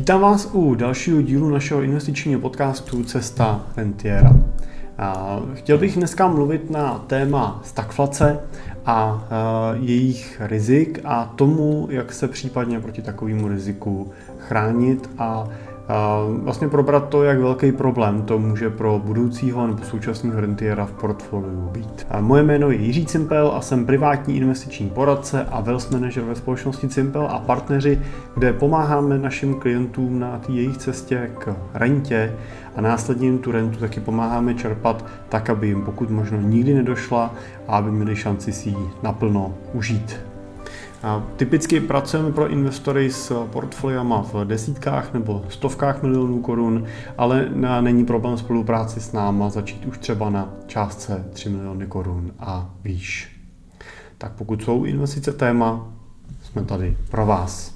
Vítám 0.00 0.20
vás 0.20 0.48
u 0.52 0.74
dalšího 0.74 1.22
dílu 1.22 1.50
našeho 1.50 1.82
investičního 1.82 2.40
podcastu 2.40 3.04
Cesta 3.04 3.66
rentiera. 3.76 4.36
Chtěl 5.54 5.78
bych 5.78 5.96
dneska 5.96 6.28
mluvit 6.28 6.70
na 6.70 7.04
téma 7.06 7.60
stagflace 7.64 8.40
a 8.86 9.24
jejich 9.80 10.40
rizik 10.44 11.00
a 11.04 11.32
tomu, 11.36 11.88
jak 11.90 12.12
se 12.12 12.28
případně 12.28 12.80
proti 12.80 13.02
takovému 13.02 13.48
riziku 13.48 14.10
chránit 14.38 15.10
a 15.18 15.48
vlastně 16.42 16.68
probrat 16.68 17.08
to, 17.08 17.22
jak 17.22 17.38
velký 17.38 17.72
problém 17.72 18.22
to 18.22 18.38
může 18.38 18.70
pro 18.70 19.00
budoucího 19.04 19.66
nebo 19.66 19.84
současného 19.84 20.40
rentiera 20.40 20.86
v 20.86 20.92
portfoliu 20.92 21.68
být. 21.72 22.06
Moje 22.20 22.42
jméno 22.42 22.70
je 22.70 22.76
Jiří 22.76 23.06
Cimpel 23.06 23.52
a 23.54 23.60
jsem 23.60 23.86
privátní 23.86 24.36
investiční 24.36 24.90
poradce 24.90 25.46
a 25.50 25.60
wealth 25.60 25.90
manager 25.90 26.24
ve 26.24 26.34
společnosti 26.34 26.88
Cimpel 26.88 27.26
a 27.30 27.38
partneři, 27.38 28.00
kde 28.34 28.52
pomáháme 28.52 29.18
našim 29.18 29.54
klientům 29.54 30.18
na 30.18 30.38
té 30.38 30.52
jejich 30.52 30.76
cestě 30.76 31.30
k 31.38 31.54
rentě 31.74 32.34
a 32.76 32.80
následně 32.80 33.26
jim 33.26 33.38
tu 33.38 33.52
rentu 33.52 33.78
taky 33.78 34.00
pomáháme 34.00 34.54
čerpat 34.54 35.04
tak, 35.28 35.50
aby 35.50 35.66
jim 35.66 35.82
pokud 35.84 36.10
možno 36.10 36.40
nikdy 36.40 36.74
nedošla 36.74 37.34
a 37.68 37.76
aby 37.76 37.90
měli 37.90 38.16
šanci 38.16 38.52
si 38.52 38.68
ji 38.68 38.90
naplno 39.02 39.54
užít. 39.72 40.29
Typicky 41.36 41.80
pracujeme 41.80 42.32
pro 42.32 42.48
investory 42.48 43.10
s 43.10 43.46
portfoliama 43.46 44.22
v 44.22 44.44
desítkách 44.44 45.14
nebo 45.14 45.44
stovkách 45.48 46.02
milionů 46.02 46.40
korun, 46.40 46.84
ale 47.18 47.48
není 47.80 48.04
problém 48.04 48.38
spolupráci 48.38 49.00
s 49.00 49.12
náma 49.12 49.50
začít 49.50 49.86
už 49.86 49.98
třeba 49.98 50.30
na 50.30 50.48
částce 50.66 51.24
3 51.32 51.48
miliony 51.48 51.86
korun 51.86 52.32
a 52.38 52.70
výš. 52.84 53.36
Tak 54.18 54.32
pokud 54.32 54.62
jsou 54.62 54.84
investice 54.84 55.32
téma, 55.32 55.86
jsme 56.42 56.64
tady 56.64 56.96
pro 57.10 57.26
vás. 57.26 57.74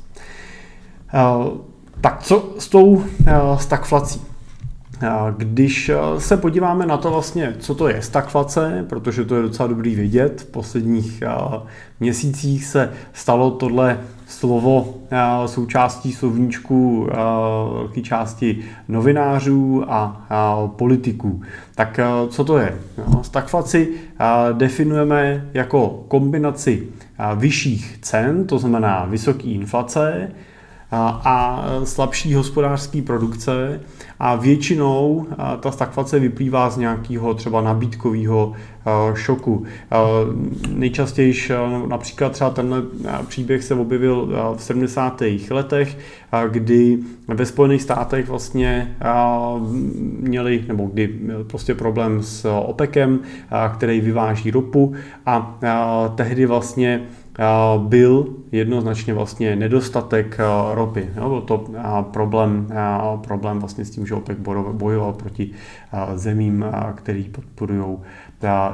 Tak 2.00 2.22
co 2.22 2.55
s 2.59 2.69
tou 2.69 3.05
stagflací? 3.56 4.34
Když 5.37 5.89
eh, 5.89 6.20
se 6.20 6.37
podíváme 6.37 6.87
na 6.87 6.97
to 6.97 7.11
vlastně, 7.11 7.55
co 7.59 7.75
to 7.75 7.89
je 7.89 8.03
stagflace, 8.03 8.84
protože 8.89 9.25
to 9.25 9.36
je 9.36 9.42
docela 9.42 9.67
dobrý 9.67 9.95
vidět, 9.95 10.41
v 10.41 10.47
posledních 10.47 11.23
eh, 11.23 11.61
měsících 12.01 12.64
se 12.64 12.92
stalo 13.12 13.51
tohle 13.51 14.01
slovo 14.27 14.95
eh, 15.11 15.48
součástí 15.48 16.12
slovníčku 16.12 17.09
velké 17.73 18.01
části 18.03 18.64
novinářů 18.89 19.84
a 19.89 20.27
politiků. 20.77 21.42
Tak 21.75 22.01
co 22.29 22.45
to 22.45 22.58
je? 22.58 22.79
No, 23.08 23.25
stagflaci 23.25 23.89
definujeme 24.53 25.48
jako 25.55 26.05
kombinaci 26.08 26.89
vyšších 27.36 27.98
cen, 28.01 28.47
to 28.47 28.58
znamená 28.58 29.05
vysoké 29.05 29.42
inflace, 29.45 30.31
a 30.97 31.64
slabší 31.84 32.34
hospodářské 32.34 33.03
produkce 33.03 33.81
a 34.19 34.37
většinou 34.37 35.27
ta 35.61 35.70
stagflace 35.70 36.19
vyplývá 36.19 36.70
z 36.70 36.77
nějakého 36.77 37.34
třeba 37.34 37.61
nabídkového 37.61 38.53
šoku. 39.14 39.64
Nejčastěji 40.69 41.34
například 41.89 42.33
třeba 42.33 42.51
tenhle 42.51 42.83
příběh 43.28 43.64
se 43.64 43.75
objevil 43.75 44.28
v 44.56 44.62
70. 44.62 45.23
letech, 45.51 45.98
kdy 46.51 46.98
ve 47.29 47.47
Spojených 47.47 47.83
státech 47.83 48.29
vlastně 48.29 48.97
měli, 50.20 50.64
nebo 50.69 50.86
kdy 50.86 51.19
měl 51.23 51.45
prostě 51.45 51.75
problém 51.75 52.23
s 52.23 52.48
OPECem, 52.48 53.20
který 53.75 54.01
vyváží 54.01 54.51
ropu 54.51 54.95
a 55.27 55.58
tehdy 56.14 56.47
vlastně 56.47 57.03
byl 57.78 58.27
jednoznačně 58.52 59.14
vlastně 59.14 59.56
nedostatek 59.56 60.38
ropy. 60.72 61.08
Byl 61.14 61.40
to 61.40 61.64
problém, 62.02 62.68
problém 63.27 63.58
vlastně 63.58 63.84
s 63.84 63.90
tím, 63.90 64.06
že 64.06 64.14
OPEC 64.14 64.38
bojoval 64.72 65.12
proti 65.12 65.50
zemím, 66.14 66.64
který 66.94 67.24
podporují 67.24 67.96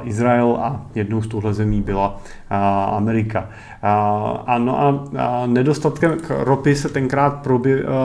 Izrael 0.03 0.57
a 0.61 0.85
jednou 0.95 1.21
z 1.21 1.27
těchto 1.27 1.53
zemí 1.53 1.81
byla 1.81 2.21
Amerika. 2.91 3.49
Ano 4.45 4.79
a 5.17 5.45
nedostatkem 5.47 6.17
ropy 6.29 6.75
se 6.75 6.89
tenkrát 6.89 7.47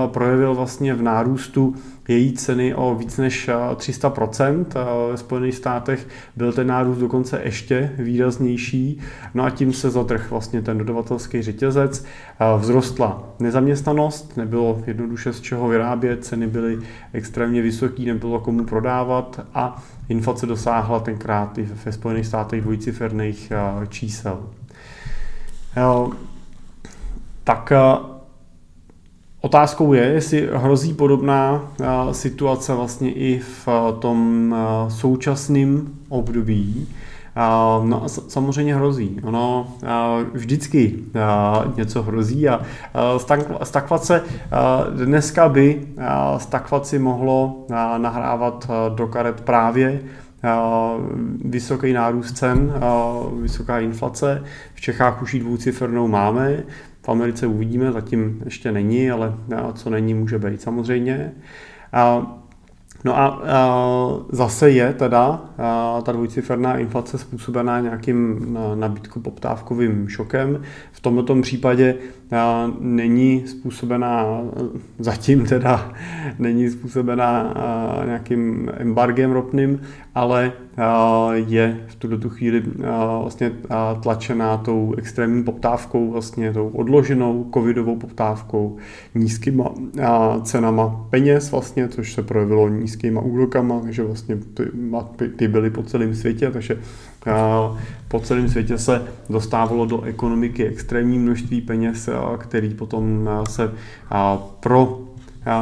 projevil 0.07 0.55
vlastně 0.55 0.95
v 0.95 1.03
nárůstu 1.03 1.75
její 2.09 2.33
ceny 2.33 2.75
o 2.75 2.95
víc 2.95 3.19
než 3.19 3.51
300%. 3.77 4.67
Ve 5.11 5.17
Spojených 5.17 5.55
státech 5.55 6.09
byl 6.37 6.53
ten 6.53 6.67
nárůst 6.67 6.99
dokonce 6.99 7.41
ještě 7.45 7.93
výraznější. 7.99 9.01
No 9.35 9.45
a 9.45 9.51
tím 9.51 9.73
se 9.73 9.91
zatrh 9.91 10.31
vlastně 10.31 10.63
ten 10.63 10.79
dodavatelský 10.79 11.43
řetězec. 11.43 12.05
Vzrostla 12.61 13.23
nezaměstnanost, 13.41 14.37
nebylo 14.37 14.83
jednoduše 14.87 15.33
z 15.33 15.41
čeho 15.41 15.69
vyrábět, 15.69 16.25
ceny 16.25 16.47
byly 16.47 16.79
extrémně 17.13 17.63
vysoké, 17.63 18.03
nebylo 18.03 18.41
komu 18.41 18.65
prodávat 18.65 19.41
a 19.55 19.83
inflace 20.09 20.47
dosáhla 20.47 21.01
tenkrát 21.01 21.59
i 21.59 21.69
ve 21.85 21.93
Spojených 21.93 22.27
státech 22.27 22.61
dvojciferných 22.61 23.53
čísel. 23.89 24.39
Tak 27.45 27.73
Otázkou 29.41 29.93
je, 29.93 30.03
jestli 30.03 30.49
hrozí 30.53 30.95
podobná 30.95 31.63
situace 32.13 32.75
vlastně 32.75 33.13
i 33.13 33.39
v 33.39 33.69
tom 33.99 34.55
současném 34.89 35.89
období. 36.09 36.89
No 37.85 38.05
a 38.05 38.09
samozřejmě 38.09 38.75
hrozí. 38.75 39.21
Ono 39.25 39.69
vždycky 40.33 40.95
něco 41.77 42.03
hrozí 42.03 42.49
a 42.49 42.61
stagflace 43.63 44.23
dneska 45.05 45.49
by 45.49 45.89
stagflaci 46.39 46.99
mohlo 46.99 47.65
nahrávat 47.99 48.71
do 48.95 49.07
karet 49.07 49.41
právě 49.41 50.01
vysoký 51.45 51.93
nárůst 51.93 52.33
cen, 52.33 52.73
vysoká 53.41 53.81
inflace. 53.81 54.45
V 54.75 54.81
Čechách 54.81 55.23
už 55.23 55.35
ji 55.35 55.41
dvoucifernou 55.41 56.09
máme, 56.09 56.63
v 57.03 57.09
Americe 57.09 57.47
uvidíme, 57.47 57.93
zatím 57.93 58.43
ještě 58.45 58.73
není, 58.73 59.11
ale 59.11 59.35
co 59.75 59.91
není, 59.91 60.15
může 60.15 60.39
být 60.39 60.63
samozřejmě. 60.63 61.33
No 63.06 63.19
a, 63.19 63.43
zase 64.33 64.71
je 64.71 64.93
teda 64.93 65.44
ta 66.03 66.12
dvojciferná 66.12 66.78
inflace 66.78 67.19
způsobená 67.19 67.81
nějakým 67.81 68.59
nabídku 68.75 69.21
poptávkovým 69.21 70.09
šokem. 70.09 70.62
V 70.93 71.00
tomto 71.00 71.41
případě 71.41 71.95
není 72.81 73.43
způsobená, 73.47 74.41
zatím 74.99 75.45
teda 75.45 75.93
není 76.39 76.71
způsobená 76.71 77.55
nějakým 78.05 78.71
embargem 78.77 79.33
ropným, 79.33 79.81
ale 80.15 80.53
je 81.34 81.81
v 81.87 81.95
tuto 81.95 82.19
tu 82.19 82.28
chvíli 82.28 82.62
vlastně 83.22 83.53
tlačená 84.03 84.56
tou 84.56 84.95
extrémní 84.99 85.45
poptávkou, 85.45 86.11
vlastně 86.11 86.53
tou 86.53 86.69
odloženou 86.69 87.50
covidovou 87.55 87.97
poptávkou, 87.97 88.77
nízkýma 89.15 89.71
cenama 90.43 91.06
peněz 91.11 91.50
vlastně, 91.50 91.89
což 91.89 92.12
se 92.12 92.22
projevilo 92.22 92.69
nízkýma 92.97 93.21
úrokama, 93.21 93.83
že 93.91 94.03
vlastně 94.03 94.39
ty, 95.17 95.29
ty 95.29 95.49
byly 95.49 95.71
po 95.71 95.83
celém 95.83 96.15
světě, 96.15 96.51
takže 96.51 96.79
po 98.09 98.21
celém 98.21 98.49
světě 98.49 98.79
se 98.79 99.03
dostávalo 99.31 99.87
do 99.87 100.03
ekonomiky 100.03 100.67
extrémní 100.67 101.19
množství 101.19 101.61
peněz, 101.61 102.09
který 102.39 102.75
potom 102.75 103.29
se 103.49 103.73
pro 104.61 105.06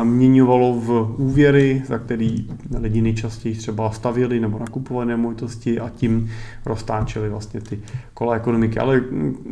měňovalo 0.04 0.72
v 0.80 1.14
úvěry, 1.16 1.82
za 1.86 1.98
který 1.98 2.46
lidi 2.78 3.02
nejčastěji 3.02 3.54
třeba 3.54 3.90
stavili 3.90 4.40
nebo 4.40 4.58
nakupovali 4.58 5.06
nemovitosti 5.06 5.80
a 5.80 5.90
tím 5.90 6.30
roztáčeli 6.66 7.28
vlastně 7.28 7.60
ty 7.60 7.80
kola 8.14 8.34
ekonomiky. 8.34 8.78
Ale 8.78 9.00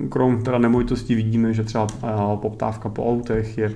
krom 0.08 0.42
teda 0.42 0.58
nemovitosti 0.58 1.14
vidíme, 1.14 1.54
že 1.54 1.64
třeba 1.64 1.86
poptávka 2.36 2.88
po 2.88 3.10
autech 3.10 3.58
je 3.58 3.74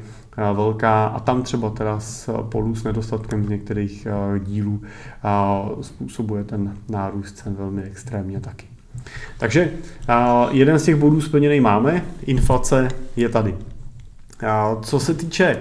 velká 0.55 1.07
a 1.07 1.21
tam 1.21 1.43
třeba 1.43 1.71
teda 1.71 2.01
spolu 2.01 2.75
s 2.75 2.85
nedostatkem 2.85 3.45
z 3.45 3.49
některých 3.49 4.07
dílů 4.45 4.83
způsobuje 5.81 6.45
ten 6.45 6.77
nárůst 6.89 7.33
cen 7.33 7.55
velmi 7.55 7.83
extrémně 7.83 8.41
taky. 8.41 8.67
Takže 9.39 9.73
jeden 10.51 10.79
z 10.79 10.83
těch 10.83 10.97
bodů 10.97 11.21
splněný 11.21 11.61
máme, 11.61 12.05
inflace 12.27 12.89
je 13.17 13.29
tady. 13.29 13.55
Co 14.83 15.01
se 15.01 15.15
týče 15.15 15.59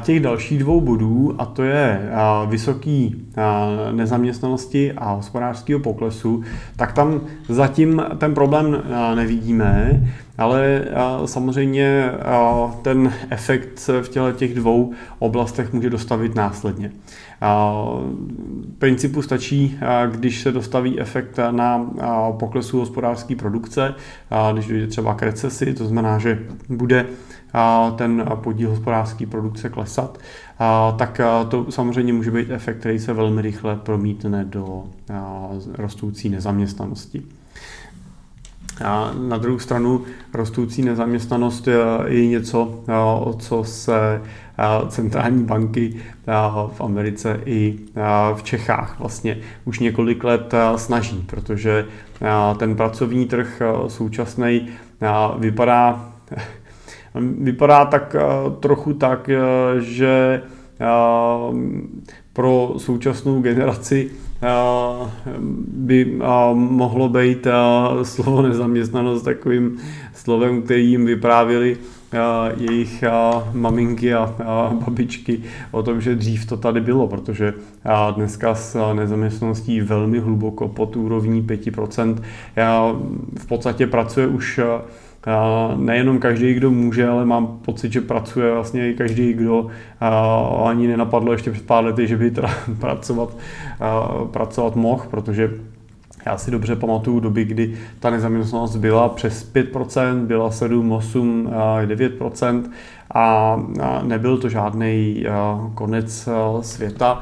těch 0.00 0.20
dalších 0.20 0.58
dvou 0.58 0.80
bodů, 0.80 1.34
a 1.38 1.46
to 1.46 1.62
je 1.62 2.10
vysoký 2.46 3.26
nezaměstnanosti 3.92 4.92
a 4.92 5.12
hospodářského 5.12 5.80
poklesu, 5.80 6.42
tak 6.76 6.92
tam 6.92 7.20
zatím 7.48 8.02
ten 8.18 8.34
problém 8.34 8.82
nevidíme. 9.14 10.02
Ale 10.38 10.84
samozřejmě 11.24 12.10
ten 12.82 13.12
efekt 13.30 13.88
v 14.02 14.08
těle 14.08 14.32
těch 14.32 14.54
dvou 14.54 14.92
oblastech 15.18 15.72
může 15.72 15.90
dostavit 15.90 16.34
následně. 16.34 16.92
V 17.40 18.78
principu 18.78 19.22
stačí, 19.22 19.78
když 20.10 20.40
se 20.40 20.52
dostaví 20.52 21.00
efekt 21.00 21.38
na 21.50 21.90
poklesu 22.38 22.78
hospodářské 22.78 23.36
produkce, 23.36 23.94
když 24.52 24.66
dojde 24.66 24.86
třeba 24.86 25.14
k 25.14 25.22
recesi, 25.22 25.74
to 25.74 25.84
znamená, 25.86 26.18
že 26.18 26.38
bude 26.68 27.06
ten 27.96 28.24
podíl 28.34 28.70
hospodářské 28.70 29.26
produkce 29.26 29.68
klesat, 29.68 30.18
tak 30.96 31.20
to 31.48 31.66
samozřejmě 31.70 32.12
může 32.12 32.30
být 32.30 32.50
efekt, 32.50 32.78
který 32.78 32.98
se 32.98 33.12
velmi 33.12 33.42
rychle 33.42 33.76
promítne 33.76 34.44
do 34.44 34.84
rostoucí 35.78 36.28
nezaměstnanosti. 36.28 37.22
A 38.84 39.12
na 39.28 39.38
druhou 39.38 39.58
stranu 39.58 40.02
rostoucí 40.34 40.82
nezaměstnanost 40.82 41.68
je 42.06 42.26
něco, 42.26 42.80
o 43.20 43.34
co 43.38 43.64
se 43.64 44.22
centrální 44.88 45.44
banky 45.44 45.96
v 46.72 46.80
Americe 46.80 47.40
i 47.44 47.78
v 48.34 48.42
Čechách 48.42 48.98
vlastně 48.98 49.38
už 49.64 49.78
několik 49.78 50.24
let 50.24 50.54
snaží, 50.76 51.24
protože 51.26 51.86
ten 52.58 52.76
pracovní 52.76 53.26
trh 53.26 53.62
současný 53.88 54.68
vypadá, 55.38 56.12
vypadá 57.40 57.84
tak 57.84 58.16
trochu 58.60 58.92
tak, 58.94 59.30
že 59.78 60.42
pro 62.32 62.74
současnou 62.76 63.42
generaci 63.42 64.10
by 65.66 66.18
mohlo 66.54 67.08
být 67.08 67.46
slovo 68.02 68.42
nezaměstnanost 68.42 69.22
takovým 69.22 69.78
slovem, 70.14 70.62
který 70.62 70.90
jim 70.90 71.06
vyprávěli 71.06 71.76
jejich 72.56 73.04
maminky 73.52 74.14
a 74.14 74.72
babičky 74.84 75.40
o 75.70 75.82
tom, 75.82 76.00
že 76.00 76.14
dřív 76.14 76.46
to 76.46 76.56
tady 76.56 76.80
bylo, 76.80 77.06
protože 77.06 77.54
dneska 78.16 78.54
s 78.54 78.92
nezaměstnaností 78.94 79.80
velmi 79.80 80.18
hluboko 80.18 80.68
pod 80.68 80.96
úrovní 80.96 81.42
5%. 81.42 82.16
V 83.38 83.46
podstatě 83.46 83.86
pracuje 83.86 84.26
už 84.26 84.60
nejenom 85.76 86.18
každý, 86.18 86.54
kdo 86.54 86.70
může, 86.70 87.08
ale 87.08 87.24
mám 87.24 87.58
pocit, 87.64 87.92
že 87.92 88.00
pracuje 88.00 88.52
vlastně 88.52 88.90
i 88.90 88.94
každý, 88.94 89.32
kdo 89.32 89.66
ani 90.64 90.86
nenapadlo 90.86 91.32
ještě 91.32 91.50
před 91.50 91.66
pár 91.66 91.84
lety, 91.84 92.06
že 92.06 92.16
by 92.16 92.30
teda 92.30 92.50
pracovat, 92.80 93.36
pracovat 94.30 94.76
mohl, 94.76 95.04
protože 95.10 95.50
já 96.26 96.38
si 96.38 96.50
dobře 96.50 96.76
pamatuju 96.76 97.20
doby, 97.20 97.44
kdy 97.44 97.74
ta 98.00 98.10
nezaměstnanost 98.10 98.76
byla 98.76 99.08
přes 99.08 99.52
5%, 99.54 100.26
byla 100.26 100.50
7, 100.50 100.92
8, 100.92 101.50
9% 101.86 102.62
a 103.14 103.56
nebyl 104.02 104.38
to 104.38 104.48
žádný 104.48 105.24
konec 105.74 106.28
světa 106.60 107.20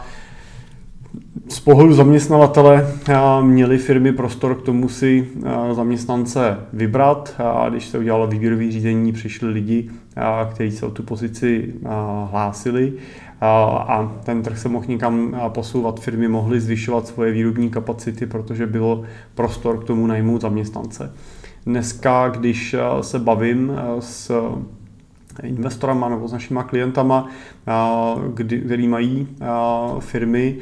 z 1.50 1.60
pohledu 1.60 1.92
zaměstnavatele 1.92 2.94
měly 3.42 3.78
firmy 3.78 4.12
prostor 4.12 4.54
k 4.54 4.62
tomu 4.62 4.88
si 4.88 5.28
zaměstnance 5.72 6.58
vybrat. 6.72 7.34
A 7.38 7.68
když 7.68 7.86
se 7.86 7.98
udělalo 7.98 8.26
výběrové 8.26 8.70
řízení, 8.70 9.12
přišli 9.12 9.48
lidi, 9.48 9.90
kteří 10.50 10.70
se 10.70 10.86
o 10.86 10.90
tu 10.90 11.02
pozici 11.02 11.74
hlásili 12.30 12.92
a 13.40 14.12
ten 14.24 14.42
trh 14.42 14.58
se 14.58 14.68
mohl 14.68 14.86
někam 14.88 15.40
posouvat. 15.48 16.00
Firmy 16.00 16.28
mohly 16.28 16.60
zvyšovat 16.60 17.06
svoje 17.06 17.32
výrobní 17.32 17.70
kapacity, 17.70 18.26
protože 18.26 18.66
bylo 18.66 19.02
prostor 19.34 19.80
k 19.80 19.84
tomu 19.84 20.06
najmout 20.06 20.40
zaměstnance. 20.40 21.12
Dneska, 21.66 22.28
když 22.28 22.76
se 23.00 23.18
bavím 23.18 23.72
s 24.00 24.50
investorama 25.42 26.08
nebo 26.08 26.28
s 26.28 26.32
našimi 26.32 26.60
klientama, 26.66 27.28
kdy, 28.34 28.60
který 28.60 28.88
mají 28.88 29.28
firmy 29.98 30.56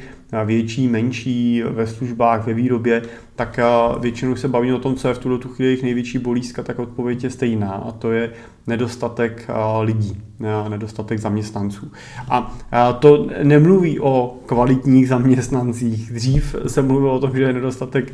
větší, 0.45 0.87
menší, 0.87 1.63
ve 1.69 1.87
službách, 1.87 2.47
ve 2.47 2.53
výrobě, 2.53 3.01
tak 3.35 3.59
většinou 3.99 4.35
se 4.35 4.47
baví 4.47 4.73
o 4.73 4.79
tom, 4.79 4.95
co 4.95 5.07
je 5.07 5.13
v 5.13 5.19
tuto 5.19 5.37
tu 5.37 5.49
chvíli 5.49 5.67
jejich 5.67 5.83
největší 5.83 6.17
bolízka, 6.17 6.63
tak 6.63 6.79
odpověď 6.79 7.23
je 7.23 7.29
stejná 7.29 7.71
a 7.71 7.91
to 7.91 8.11
je 8.11 8.31
nedostatek 8.67 9.47
lidí, 9.81 10.21
nedostatek 10.69 11.19
zaměstnanců. 11.19 11.91
A 12.71 12.93
to 12.99 13.27
nemluví 13.43 13.99
o 13.99 14.37
kvalitních 14.45 15.07
zaměstnancích. 15.07 16.11
Dřív 16.11 16.55
se 16.67 16.81
mluvilo 16.81 17.13
o 17.13 17.19
tom, 17.19 17.35
že 17.35 17.43
je 17.43 17.53
nedostatek 17.53 18.13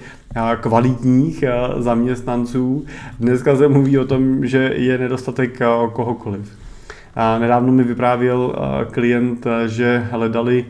kvalitních 0.61 1.44
zaměstnanců, 1.77 2.85
dneska 3.19 3.56
se 3.56 3.68
mluví 3.68 4.00
o 4.00 4.06
tom, 4.06 4.45
že 4.45 4.73
je 4.75 4.97
nedostatek 4.97 5.59
kohokoliv. 5.94 6.57
Nedávno 7.39 7.71
mi 7.71 7.83
vyprávěl 7.83 8.56
klient, 8.91 9.47
že 9.68 10.07
hledali 10.11 10.65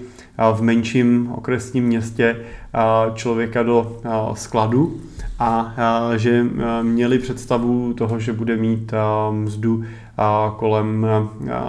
v 0.54 0.62
menším 0.62 1.32
okresním 1.32 1.84
městě 1.84 2.38
člověka 3.14 3.64
do 3.64 4.02
skladu 4.34 5.02
a 5.40 5.74
že 6.16 6.46
měli 6.82 7.20
představu 7.20 7.94
toho, 7.94 8.20
že 8.20 8.34
bude 8.34 8.58
mít 8.58 8.94
mzdu 9.32 9.84
kolem, 10.58 11.08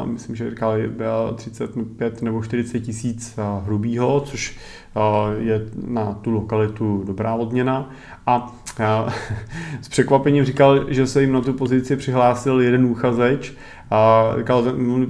myslím, 0.04 0.36
že 0.36 0.50
říkali 0.50 0.90
35 1.36 2.22
nebo 2.22 2.42
40 2.42 2.80
tisíc 2.80 3.38
hrubýho, 3.64 4.20
což 4.20 4.56
je 5.38 5.62
na 5.86 6.14
tu 6.14 6.30
lokalitu 6.30 7.02
dobrá 7.06 7.34
odměna. 7.34 7.90
A 8.26 8.52
s 9.80 9.88
překvapením 9.88 10.44
říkal, 10.44 10.92
že 10.92 11.06
se 11.06 11.20
jim 11.20 11.32
na 11.32 11.40
tu 11.40 11.52
pozici 11.52 11.96
přihlásil 11.96 12.60
jeden 12.60 12.84
úchazeč 12.84 13.54
a 13.90 14.30
říkal, 14.38 14.64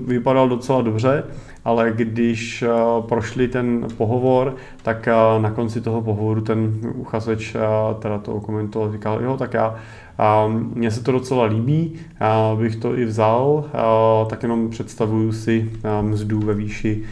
vypadal 0.07 0.49
docela 0.49 0.83
dobře, 0.83 1.25
ale 1.67 1.93
když 1.95 2.63
eh, 2.63 2.69
prošli 3.09 3.49
ten 3.49 3.87
pohovor, 3.97 4.57
tak 4.83 5.09
eh, 5.09 5.13
na 5.39 5.51
konci 5.51 5.81
toho 5.81 6.03
pohovoru 6.03 6.41
ten 6.41 6.73
uchazeč 6.95 7.55
eh, 7.55 7.61
teda 7.99 8.19
to 8.19 8.41
komentoval, 8.41 8.93
říkal, 8.93 9.23
jo, 9.23 9.37
tak 9.37 9.55
já 9.55 9.75
mně 10.49 10.91
se 10.91 11.03
to 11.03 11.13
docela 11.13 11.45
líbí, 11.45 11.93
bych 12.59 12.77
to 12.77 12.99
i 12.99 13.05
vzal, 13.05 13.65
tak 14.31 14.43
jenom 14.43 14.71
představuju 14.71 15.33
si 15.33 15.73
mzdu 16.01 16.41
ve 16.41 16.55
výši 16.55 17.05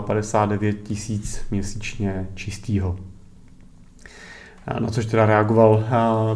59 0.00 0.82
tisíc 0.82 1.46
měsíčně 1.50 2.26
čistýho. 2.34 2.96
Na 4.80 4.90
což 4.90 5.06
teda 5.06 5.26
reagoval 5.26 5.84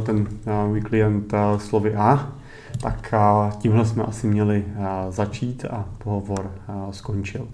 ten 0.07 0.27
můj 0.67 0.81
klient 0.81 1.35
slovy 1.59 1.95
A, 1.95 2.33
tak 2.83 3.15
tímhle 3.59 3.85
jsme 3.85 4.03
asi 4.03 4.27
měli 4.27 4.65
začít 5.11 5.65
a 5.65 5.85
pohovor 5.99 6.53
skončil. 6.91 7.49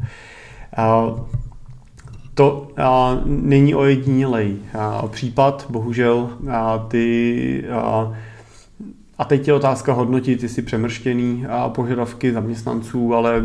To 2.34 2.68
není 3.24 3.74
ojedinělej 3.74 4.56
případ, 5.10 5.66
bohužel 5.70 6.30
ty 6.88 7.64
a 9.18 9.24
teď 9.24 9.48
je 9.48 9.54
otázka 9.54 9.92
hodnotit, 9.92 10.42
jestli 10.42 10.62
přemrštěný 10.62 11.46
požadavky 11.68 12.32
zaměstnanců, 12.32 13.14
ale 13.14 13.42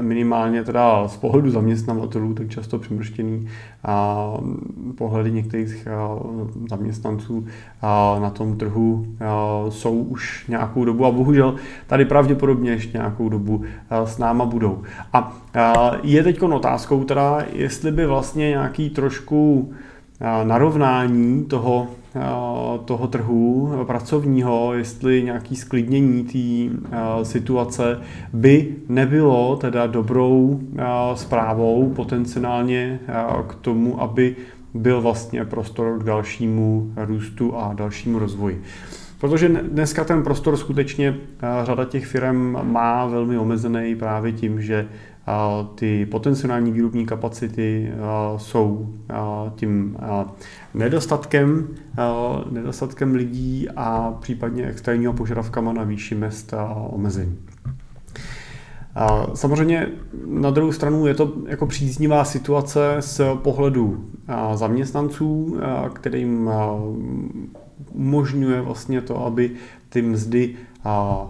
minimálně 0.00 0.64
teda 0.64 1.08
z 1.08 1.16
pohledu 1.16 1.50
zaměstnavatelů, 1.50 2.34
tak 2.34 2.48
často 2.48 2.78
přemrštěný 2.78 3.48
a 3.84 4.28
pohledy 4.98 5.30
některých 5.30 5.88
zaměstnanců 6.70 7.46
na 8.20 8.30
tom 8.30 8.56
trhu 8.56 9.06
jsou 9.68 9.94
už 9.94 10.48
nějakou 10.48 10.84
dobu 10.84 11.04
a 11.04 11.10
bohužel 11.10 11.54
tady 11.86 12.04
pravděpodobně 12.04 12.70
ještě 12.70 12.98
nějakou 12.98 13.28
dobu 13.28 13.62
s 13.90 14.18
náma 14.18 14.44
budou. 14.44 14.82
A 15.12 15.36
je 16.02 16.22
teď 16.22 16.42
otázkou 16.42 17.04
teda, 17.04 17.38
jestli 17.52 17.92
by 17.92 18.06
vlastně 18.06 18.48
nějaký 18.48 18.90
trošku 18.90 19.70
narovnání 20.44 21.44
toho 21.44 21.86
toho 22.84 23.06
trhu 23.06 23.72
pracovního, 23.86 24.74
jestli 24.74 25.22
nějaký 25.22 25.56
sklidnění 25.56 26.24
té 26.24 26.76
eh, 26.92 27.24
situace 27.24 28.00
by 28.32 28.76
nebylo 28.88 29.56
teda 29.56 29.86
dobrou 29.86 30.60
eh, 30.60 30.84
zprávou 31.14 31.92
potenciálně 31.96 33.00
k 33.48 33.54
tomu, 33.54 34.02
aby 34.02 34.36
byl 34.74 35.00
vlastně 35.00 35.44
prostor 35.44 35.98
k 35.98 36.04
dalšímu 36.04 36.92
růstu 36.96 37.56
a 37.56 37.74
dalšímu 37.74 38.18
rozvoji. 38.18 38.62
Protože 39.20 39.48
dneska 39.48 40.04
ten 40.04 40.22
prostor 40.22 40.56
skutečně 40.56 41.16
řada 41.62 41.84
těch 41.84 42.06
firm 42.06 42.56
má 42.62 43.06
velmi 43.06 43.38
omezený 43.38 43.96
právě 43.96 44.32
tím, 44.32 44.62
že 44.62 44.88
ty 45.74 46.06
potenciální 46.06 46.72
výrobní 46.72 47.06
kapacity 47.06 47.92
jsou 48.36 48.94
tím 49.56 49.96
nedostatkem, 50.74 51.68
nedostatkem 52.50 53.14
lidí 53.14 53.68
a 53.76 54.16
případně 54.20 54.66
extrémního 54.66 55.12
požadavkama 55.12 55.72
na 55.72 55.82
výši 55.82 56.14
mest 56.14 56.54
a 56.54 56.74
omezení. 56.74 57.38
Samozřejmě 59.34 59.86
na 60.26 60.50
druhou 60.50 60.72
stranu 60.72 61.06
je 61.06 61.14
to 61.14 61.32
jako 61.46 61.66
příznivá 61.66 62.24
situace 62.24 62.96
z 63.00 63.20
pohledu 63.42 64.04
zaměstnanců, 64.54 65.56
kterým 65.92 66.50
umožňuje 67.92 68.60
vlastně 68.60 69.00
to, 69.00 69.26
aby 69.26 69.50
ty 69.88 70.02
mzdy 70.02 70.54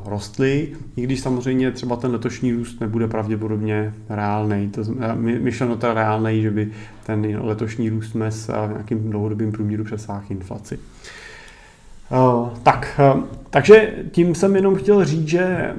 rostly, 0.05 0.69
i 0.97 1.03
když 1.03 1.21
samozřejmě 1.21 1.71
třeba 1.71 1.97
ten 1.97 2.11
letošní 2.11 2.53
růst 2.53 2.81
nebude 2.81 3.09
pravděpodobně 3.09 3.95
reálný. 4.09 4.73
Myšleno 5.15 5.77
to 5.77 5.95
reálný, 5.95 6.43
že 6.43 6.51
by 6.51 6.71
ten 7.07 7.39
letošní 7.41 7.91
růst 7.91 8.15
mez 8.15 8.49
v 8.49 8.71
nějakým 8.71 9.11
dlouhodobým 9.11 9.53
průměru 9.53 9.85
přesáhl 9.85 10.25
inflaci. 10.31 10.79
Tak, 12.63 13.01
takže 13.51 13.95
tím 14.11 14.35
jsem 14.35 14.57
jenom 14.57 14.75
chtěl 14.75 15.05
říct, 15.05 15.29
že 15.29 15.75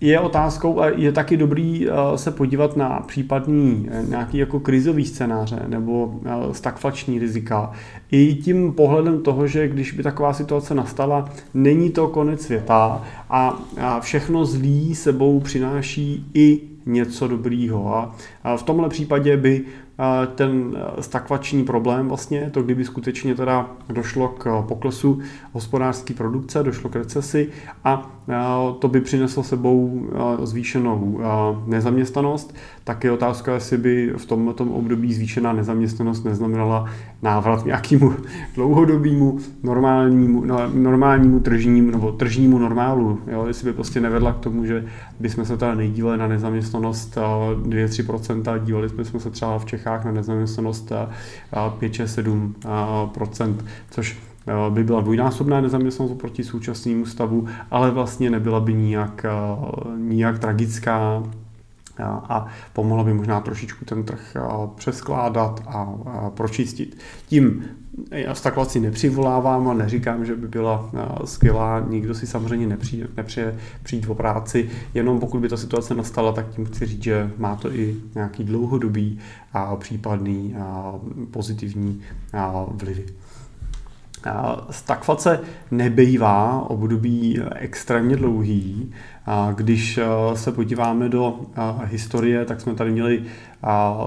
je 0.00 0.20
otázkou 0.20 0.80
a 0.80 0.88
je 0.88 1.12
taky 1.12 1.36
dobrý 1.36 1.88
eh, 1.88 2.18
se 2.18 2.30
podívat 2.30 2.76
na 2.76 3.04
případný 3.06 3.88
eh, 3.90 4.04
nějaký 4.08 4.38
jako 4.38 4.60
krizový 4.60 5.06
scénáře 5.06 5.62
nebo 5.66 6.14
eh, 6.24 6.54
stagflační 6.54 7.18
rizika. 7.18 7.72
I 8.10 8.34
tím 8.34 8.72
pohledem 8.72 9.22
toho, 9.22 9.46
že 9.46 9.68
když 9.68 9.92
by 9.92 10.02
taková 10.02 10.32
situace 10.32 10.74
nastala, 10.74 11.28
není 11.54 11.90
to 11.90 12.08
konec 12.08 12.42
světa 12.42 13.02
a 13.30 13.60
všechno 14.00 14.44
zlý 14.44 14.94
sebou 14.94 15.40
přináší 15.40 16.26
i 16.34 16.60
něco 16.86 17.28
dobrýho. 17.28 17.94
A 17.94 18.14
v 18.56 18.62
tomhle 18.62 18.88
případě 18.88 19.36
by 19.36 19.64
ten 20.34 20.76
stakvační 21.00 21.64
problém 21.64 22.08
vlastně, 22.08 22.50
to 22.52 22.62
kdyby 22.62 22.84
skutečně 22.84 23.34
teda 23.34 23.70
došlo 23.88 24.28
k 24.28 24.62
poklesu 24.62 25.18
hospodářské 25.52 26.14
produkce, 26.14 26.62
došlo 26.62 26.90
k 26.90 26.96
recesi 26.96 27.48
a 27.84 28.10
to 28.78 28.88
by 28.88 29.00
přineslo 29.00 29.42
sebou 29.42 30.06
zvýšenou 30.42 31.20
nezaměstnanost, 31.66 32.54
tak 32.84 33.04
je 33.04 33.12
otázka, 33.12 33.54
jestli 33.54 33.78
by 33.78 34.12
v 34.16 34.26
tomto 34.26 34.64
období 34.64 35.14
zvýšená 35.14 35.52
nezaměstnanost 35.52 36.24
neznamenala 36.24 36.90
návrat 37.22 37.64
nějakému 37.64 38.14
dlouhodobému 38.54 39.38
normálnímu, 39.62 40.44
no, 40.44 40.56
normálnímu 40.74 41.40
tržnímu 41.40 41.90
nebo 41.90 42.12
tržnímu 42.12 42.58
normálu. 42.58 43.18
Jo? 43.26 43.44
Jestli 43.46 43.64
by 43.64 43.72
prostě 43.72 44.00
nevedla 44.00 44.32
k 44.32 44.38
tomu, 44.38 44.64
že 44.64 44.84
bychom 45.20 45.44
se 45.44 45.56
teda 45.56 45.74
nejdíleli 45.74 46.18
na 46.18 46.28
nezaměstnanost 46.28 47.16
2-3%, 47.16 48.29
dívali 48.58 48.88
jsme 48.88 49.20
se 49.20 49.30
třeba 49.30 49.58
v 49.58 49.64
Čechách 49.64 50.04
na 50.04 50.12
nezaměstnanost 50.12 50.92
5-7%, 51.52 53.56
což 53.90 54.18
by 54.70 54.84
byla 54.84 55.00
dvojnásobná 55.00 55.60
nezaměstnanost 55.60 56.12
oproti 56.12 56.44
současnému 56.44 57.06
stavu, 57.06 57.46
ale 57.70 57.90
vlastně 57.90 58.30
nebyla 58.30 58.60
by 58.60 58.74
nijak, 58.74 59.26
nijak 59.98 60.38
tragická 60.38 61.22
a 62.06 62.46
pomohla 62.72 63.04
by 63.04 63.14
možná 63.14 63.40
trošičku 63.40 63.84
ten 63.84 64.04
trh 64.04 64.36
přeskládat 64.74 65.62
a 65.66 65.96
pročistit. 66.34 66.98
Tím 67.26 67.64
já 68.10 68.34
stagflaci 68.34 68.80
nepřivolávám 68.80 69.68
a 69.68 69.74
neříkám, 69.74 70.24
že 70.24 70.36
by 70.36 70.48
byla 70.48 70.90
skvělá, 71.24 71.80
nikdo 71.80 72.14
si 72.14 72.26
samozřejmě 72.26 72.66
nepřijde, 72.66 73.08
nepřeje 73.16 73.58
přijít 73.82 74.08
o 74.08 74.14
práci, 74.14 74.70
jenom 74.94 75.20
pokud 75.20 75.40
by 75.40 75.48
ta 75.48 75.56
situace 75.56 75.94
nastala, 75.94 76.32
tak 76.32 76.48
tím 76.48 76.64
chci 76.64 76.86
říct, 76.86 77.02
že 77.02 77.30
má 77.38 77.56
to 77.56 77.72
i 77.72 77.96
nějaký 78.14 78.44
dlouhodobý 78.44 79.18
a 79.52 79.76
případný 79.76 80.54
a 80.56 80.94
pozitivní 81.30 82.00
a 82.32 82.66
vlivy. 82.68 83.06
Stagflace 84.70 85.40
nebejvá 85.70 86.70
období 86.70 87.40
extrémně 87.54 88.16
dlouhý. 88.16 88.92
Když 89.54 90.00
se 90.34 90.52
podíváme 90.52 91.08
do 91.08 91.40
historie, 91.84 92.44
tak 92.44 92.60
jsme 92.60 92.74
tady 92.74 92.90
měli 92.90 93.22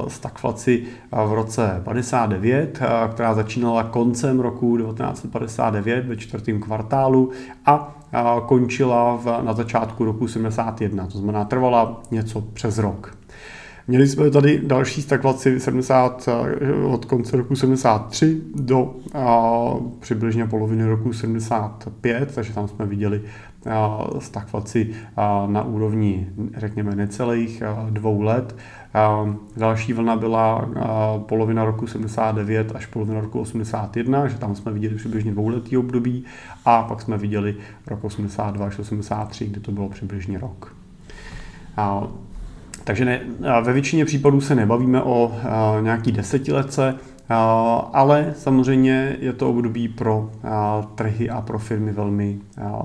stagflaci 0.08 0.84
v 1.12 1.34
roce 1.34 1.82
59, 1.84 2.79
která 3.13 3.34
začínala 3.34 3.84
koncem 3.84 4.39
roku 4.39 4.77
1959 4.77 6.05
ve 6.05 6.17
čtvrtém 6.17 6.60
kvartálu 6.62 7.32
a 7.65 7.96
končila 8.48 9.20
na 9.41 9.53
začátku 9.53 10.05
roku 10.05 10.27
71, 10.27 11.08
to 11.08 11.17
znamená 11.17 11.46
trvala 11.46 12.01
něco 12.12 12.41
přes 12.41 12.77
rok. 12.77 13.17
Měli 13.88 14.08
jsme 14.08 14.30
tady 14.32 14.62
další 14.63 15.02
stagflaci 15.02 15.60
70, 15.60 16.30
eh, 16.62 16.74
od 16.86 17.06
konce 17.06 17.38
roku 17.38 17.56
73 17.56 18.42
do 18.56 18.96
a, 19.13 19.50
přibližně 20.00 20.48
poloviny 20.48 20.86
roku 20.86 21.13
75, 21.13 22.36
takže 22.36 22.54
tam 22.54 22.68
jsme 22.68 22.86
viděli 22.86 23.22
a, 23.70 24.08
stagflaci 24.20 24.90
a, 25.16 25.48
na 25.48 25.63
úrovni, 25.63 26.28
řekněme, 26.58 26.96
necelých 26.96 27.63
a, 27.63 27.88
dvou 27.90 28.22
let. 28.22 28.56
A, 28.94 29.36
další 29.58 29.94
vlna 29.94 30.16
byla 30.16 30.56
a, 30.56 31.18
polovina 31.18 31.66
roku 31.66 31.88
79 31.88 32.75
až 32.75 32.86
polovina 32.86 33.22
roku 33.22 33.40
81, 33.40 34.28
že 34.28 34.38
tam 34.38 34.56
jsme 34.56 34.72
viděli 34.72 34.96
přibližně 34.96 35.32
dvouletý 35.32 35.78
období 35.78 36.25
a 36.66 36.84
pak 36.84 37.02
jsme 37.02 37.18
viděli 37.18 37.56
rok 37.88 38.04
82 38.04 38.66
až 38.66 38.80
83, 38.80 39.46
kde 39.46 39.60
to 39.60 39.72
bylo 39.72 39.90
přibližně 39.90 40.40
rok. 40.40 40.75
A, 41.78 42.08
takže 42.84 43.06
ne, 43.06 43.22
ve 43.62 43.74
většině 43.74 44.06
případů 44.06 44.42
se 44.42 44.56
nebavíme 44.56 45.02
o 45.02 45.32
nějaký 45.82 46.12
desetiletce, 46.12 46.96
ale 47.94 48.34
samozřejmě 48.38 49.18
je 49.20 49.34
to 49.34 49.50
období 49.50 49.88
pro 49.88 50.30
trhy 50.96 51.30
a 51.30 51.42
pro 51.42 51.60
firmy 51.60 51.92
velmi 51.92 52.40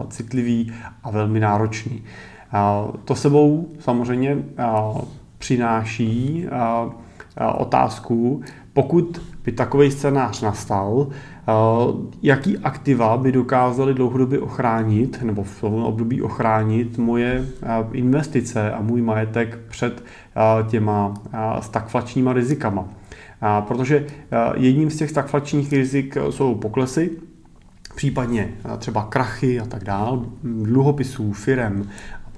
citlivý 0.09 0.73
a 1.02 1.11
velmi 1.11 1.40
náročný. 1.40 2.02
To 3.05 3.14
sebou 3.14 3.69
samozřejmě 3.78 4.37
přináší 5.38 6.47
otázku, 7.57 8.43
pokud 8.78 9.23
by 9.44 9.52
takový 9.52 9.90
scénář 9.90 10.40
nastal, 10.40 11.06
eh, 11.11 11.52
jaký 12.23 12.58
aktiva 12.58 13.16
by 13.16 13.32
dokázali 13.32 13.94
dlouhodobě 13.94 14.38
ochránit, 14.38 15.23
nebo 15.23 15.42
v 15.42 15.61
tom 15.61 15.75
období 15.75 16.23
ochránit 16.23 16.99
moje 16.99 17.47
eh, 17.62 17.66
investice 17.92 18.73
a 18.73 18.80
můj 18.80 19.02
majetek 19.02 19.58
před 19.68 20.04
eh, 20.04 20.70
těma 20.70 21.14
stagflačníma 21.61 22.32
rizikama. 22.32 22.88
Protože 23.68 24.06
jedním 24.54 24.90
z 24.90 24.97
těch 24.97 25.11
stagflačních 25.11 25.73
rizik 25.73 26.16
jsou 26.30 26.54
poklesy, 26.54 27.11
případně 27.94 28.54
třeba 28.78 29.04
krachy 29.04 29.61
a 29.61 29.66
tak 29.66 29.85
dále, 29.85 30.18
dluhopisů, 30.42 31.32
firem 31.32 31.88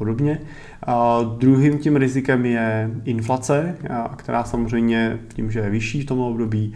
podobně. 0.01 0.41
A 0.83 1.23
druhým 1.39 1.79
tím 1.79 1.97
rizikem 1.97 2.47
je 2.47 2.91
inflace, 3.05 3.77
která 4.17 4.45
samozřejmě 4.45 5.19
tím, 5.35 5.51
že 5.51 5.61
je 5.61 5.71
vyšší 5.71 6.03
v 6.03 6.07
tom 6.07 6.21
období, 6.21 6.73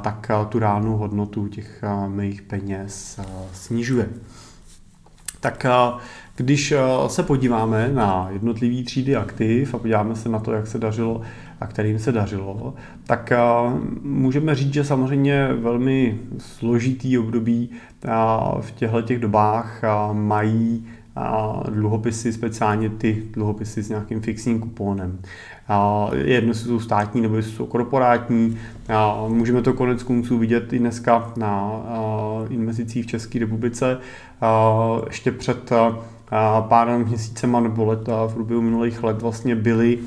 tak 0.00 0.30
tu 0.48 0.58
reálnou 0.58 0.96
hodnotu 0.96 1.48
těch 1.48 1.82
mých 2.08 2.42
peněz 2.42 3.20
snižuje. 3.52 4.08
Tak 5.40 5.66
když 6.36 6.74
se 7.06 7.22
podíváme 7.22 7.90
na 7.94 8.28
jednotlivé 8.32 8.82
třídy 8.82 9.16
aktiv 9.16 9.74
a 9.74 9.78
podíváme 9.78 10.16
se 10.16 10.28
na 10.28 10.38
to, 10.38 10.52
jak 10.52 10.66
se 10.66 10.78
dařilo 10.78 11.20
a 11.60 11.66
kterým 11.66 11.98
se 11.98 12.12
dařilo, 12.12 12.74
tak 13.06 13.32
můžeme 14.02 14.54
říct, 14.54 14.74
že 14.74 14.84
samozřejmě 14.84 15.48
velmi 15.52 16.18
složitý 16.38 17.18
období 17.18 17.70
v 18.60 18.70
těchto 18.70 19.02
těch 19.02 19.18
dobách 19.18 19.82
mají 20.12 20.86
dluhopisy, 21.70 22.32
speciálně 22.32 22.90
ty 22.90 23.22
dluhopisy 23.32 23.82
s 23.82 23.88
nějakým 23.88 24.20
fixním 24.20 24.60
kupónem. 24.60 25.18
Jedno 26.12 26.54
jsou 26.54 26.80
státní 26.80 27.20
nebo 27.20 27.38
jsou 27.38 27.66
korporátní. 27.66 28.58
Můžeme 29.28 29.62
to 29.62 29.72
konec 29.72 30.02
konců 30.02 30.38
vidět 30.38 30.72
i 30.72 30.78
dneska 30.78 31.32
na 31.36 31.72
investicích 32.48 33.04
v 33.04 33.08
České 33.08 33.38
republice. 33.38 33.98
Ještě 35.06 35.32
před 35.32 35.70
pár 36.68 36.98
měsícema 36.98 37.60
nebo 37.60 37.84
let 37.84 38.08
v 38.26 38.34
průběhu 38.34 38.62
minulých 38.62 39.02
let 39.02 39.22
vlastně 39.22 39.56
byly 39.56 39.98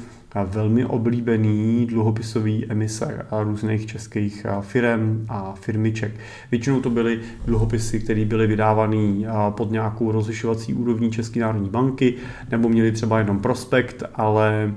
velmi 0.46 0.86
oblíbený 0.86 1.86
dluhopisový 1.86 2.66
emise 2.70 3.26
různých 3.44 3.86
českých 3.86 4.46
firm 4.62 5.26
a 5.30 5.54
firmiček. 5.62 6.12
Většinou 6.52 6.82
to 6.82 6.90
byly 6.90 7.20
dluhopisy, 7.46 8.00
které 8.00 8.26
byly 8.26 8.48
vydávané 8.48 9.26
pod 9.50 9.72
nějakou 9.72 10.12
rozlišovací 10.12 10.74
úrovní 10.74 11.12
České 11.12 11.40
národní 11.40 11.70
banky, 11.70 12.16
nebo 12.52 12.70
měly 12.70 12.92
třeba 12.92 13.20
jenom 13.20 13.40
prospekt, 13.40 14.04
ale 14.16 14.74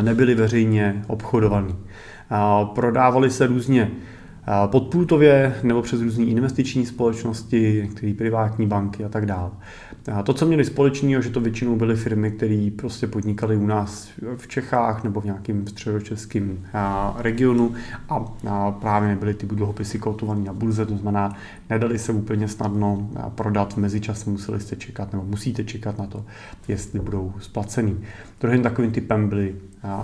nebyly 0.00 0.34
veřejně 0.34 1.04
obchodovaný. 1.06 1.74
Prodávali 2.74 3.30
se 3.30 3.46
různě 3.46 3.90
podpůtově 4.66 5.54
nebo 5.62 5.82
přes 5.82 6.00
různé 6.00 6.24
investiční 6.24 6.86
společnosti, 6.86 7.80
některé 7.82 8.14
privátní 8.14 8.66
banky 8.66 9.04
a 9.04 9.08
tak 9.08 9.26
dále. 9.26 9.50
To, 10.24 10.34
co 10.34 10.46
měli 10.46 10.64
společného, 10.64 11.22
že 11.22 11.30
to 11.30 11.40
většinou 11.40 11.76
byly 11.76 11.96
firmy, 11.96 12.30
které 12.30 12.70
prostě 12.76 13.06
podnikaly 13.06 13.56
u 13.56 13.66
nás 13.66 14.08
v 14.36 14.48
Čechách 14.48 15.04
nebo 15.04 15.20
v 15.20 15.24
nějakém 15.24 15.66
středočeském 15.66 16.66
regionu 17.18 17.74
a 18.08 18.70
právě 18.70 19.08
nebyly 19.08 19.34
ty 19.34 19.46
dluhopisy 19.46 19.98
kotované 19.98 20.44
na 20.44 20.52
burze, 20.52 20.86
to 20.86 20.96
znamená, 20.96 21.36
nedali 21.70 21.98
se 21.98 22.12
úplně 22.12 22.48
snadno 22.48 23.10
prodat, 23.34 23.74
v 23.74 23.76
mezičase 23.76 24.30
museli 24.30 24.60
jste 24.60 24.76
čekat 24.76 25.12
nebo 25.12 25.24
musíte 25.24 25.64
čekat 25.64 25.98
na 25.98 26.06
to, 26.06 26.24
jestli 26.68 27.00
budou 27.00 27.32
splacený. 27.40 28.00
Druhým 28.40 28.62
takovým 28.62 28.90
typem 28.92 29.28
byly, 29.28 29.54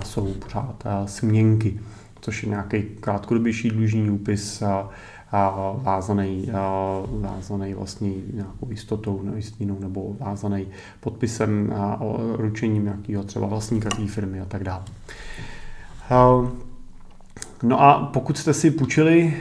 jsou 0.05 0.33
pořád 0.33 0.83
směnky, 1.05 1.79
což 2.21 2.43
je 2.43 2.49
nějaký 2.49 2.81
krátkodobější 2.81 3.69
dlužní 3.69 4.09
úpis 4.09 4.63
vázaný, 5.75 6.49
vázaný 7.11 7.73
vlastně 7.73 8.11
nějakou 8.33 8.69
jistotou, 8.69 9.21
jistinou 9.35 9.77
nebo 9.79 10.15
vázaný 10.19 10.67
podpisem 10.99 11.73
a 11.77 11.99
ručením 12.33 12.83
nějakého 12.83 13.23
třeba 13.23 13.47
vlastníka 13.47 13.89
té 13.89 14.07
firmy 14.07 14.41
a 14.41 14.45
tak 14.45 14.63
dále. 14.63 14.83
No 17.63 17.81
a 17.81 18.09
pokud 18.13 18.37
jste 18.37 18.53
si 18.53 18.71
půjčili 18.71 19.33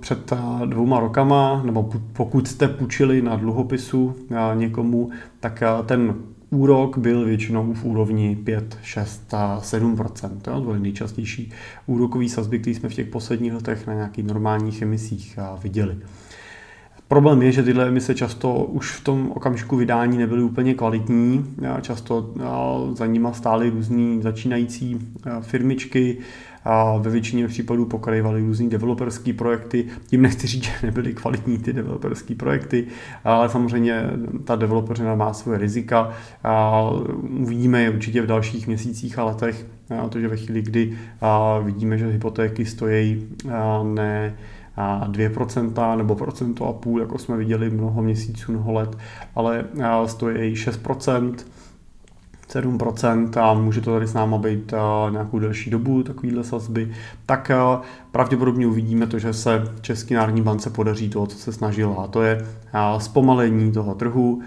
před 0.00 0.32
dvouma 0.64 1.00
rokama, 1.00 1.62
nebo 1.64 1.90
pokud 2.12 2.48
jste 2.48 2.68
půjčili 2.68 3.22
na 3.22 3.36
dluhopisu 3.36 4.14
někomu, 4.54 5.10
tak 5.40 5.62
ten 5.86 6.14
úrok 6.50 6.98
byl 6.98 7.24
většinou 7.24 7.72
v 7.74 7.84
úrovni 7.84 8.36
5, 8.44 8.78
6 8.82 9.34
a 9.34 9.60
7% 9.62 10.30
To 10.40 10.60
byly 10.60 10.80
nejčastější 10.80 11.52
úrokový 11.86 12.28
sazby, 12.28 12.58
které 12.58 12.74
jsme 12.74 12.88
v 12.88 12.94
těch 12.94 13.08
posledních 13.08 13.52
letech 13.52 13.86
na 13.86 13.94
nějakých 13.94 14.24
normálních 14.24 14.82
emisích 14.82 15.38
viděli. 15.62 15.96
Problém 17.08 17.42
je, 17.42 17.52
že 17.52 17.62
tyhle 17.62 17.88
emise 17.88 18.14
často 18.14 18.54
už 18.54 18.90
v 18.90 19.04
tom 19.04 19.30
okamžiku 19.30 19.76
vydání 19.76 20.18
nebyly 20.18 20.42
úplně 20.42 20.74
kvalitní. 20.74 21.54
Často 21.80 22.34
za 22.92 23.06
nima 23.06 23.32
stály 23.32 23.70
různý 23.70 24.22
začínající 24.22 24.98
firmičky, 25.40 26.18
a 26.64 26.96
ve 26.96 27.10
většině 27.10 27.48
případů 27.48 27.86
pokrajovaly 27.86 28.40
různý 28.40 28.68
developerský 28.68 29.32
projekty. 29.32 29.86
Tím 30.06 30.22
nechci 30.22 30.46
říct, 30.46 30.64
že 30.64 30.70
nebyly 30.82 31.14
kvalitní 31.14 31.58
ty 31.58 31.72
developerské 31.72 32.34
projekty, 32.34 32.86
ale 33.24 33.48
samozřejmě 33.48 34.02
ta 34.44 34.56
developeřina 34.56 35.14
má 35.14 35.32
svoje 35.32 35.58
rizika. 35.58 36.12
A 36.44 36.82
uvidíme 37.40 37.82
je 37.82 37.90
určitě 37.90 38.22
v 38.22 38.26
dalších 38.26 38.66
měsících 38.66 39.18
a 39.18 39.24
letech, 39.24 39.66
a 39.98 40.08
to, 40.08 40.20
že 40.20 40.28
ve 40.28 40.36
chvíli, 40.36 40.62
kdy 40.62 40.98
vidíme, 41.62 41.98
že 41.98 42.06
hypotéky 42.06 42.66
stojí 42.66 43.28
ne 43.82 44.34
a 44.76 45.08
2% 45.08 45.96
nebo 45.96 46.14
procento 46.14 46.66
a 46.66 46.72
půl, 46.72 47.00
jako 47.00 47.18
jsme 47.18 47.36
viděli 47.36 47.70
mnoho 47.70 48.02
měsíců, 48.02 48.52
mnoho 48.52 48.72
let, 48.72 48.98
ale 49.34 49.64
stojí 50.06 50.54
6%, 50.54 51.34
7% 52.54 53.40
a 53.40 53.54
může 53.54 53.80
to 53.80 53.92
tady 53.92 54.06
s 54.06 54.14
náma 54.14 54.38
být 54.38 54.74
nějakou 55.10 55.38
delší 55.38 55.70
dobu, 55.70 56.02
takovýhle 56.02 56.44
sazby, 56.44 56.92
tak 57.26 57.50
pravděpodobně 58.12 58.66
uvidíme 58.66 59.06
to, 59.06 59.18
že 59.18 59.32
se 59.32 59.64
České 59.80 60.14
národní 60.14 60.42
bance 60.42 60.70
podaří 60.70 61.08
to, 61.08 61.26
co 61.26 61.38
se 61.38 61.52
snažila. 61.52 62.04
A 62.04 62.06
to 62.06 62.22
je 62.22 62.46
zpomalení 62.98 63.72
toho 63.72 63.94
trhu, 63.94 64.42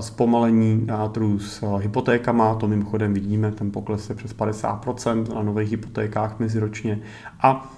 zpomalení 0.00 0.86
trhu 1.12 1.38
s 1.38 1.78
hypotékama, 1.78 2.54
to 2.54 2.68
mimochodem 2.68 3.14
vidíme, 3.14 3.52
ten 3.52 3.70
pokles 3.70 4.08
je 4.08 4.14
přes 4.14 4.36
50% 4.36 5.34
na 5.34 5.42
nových 5.42 5.70
hypotékách 5.70 6.38
meziročně 6.38 7.00
a 7.40 7.70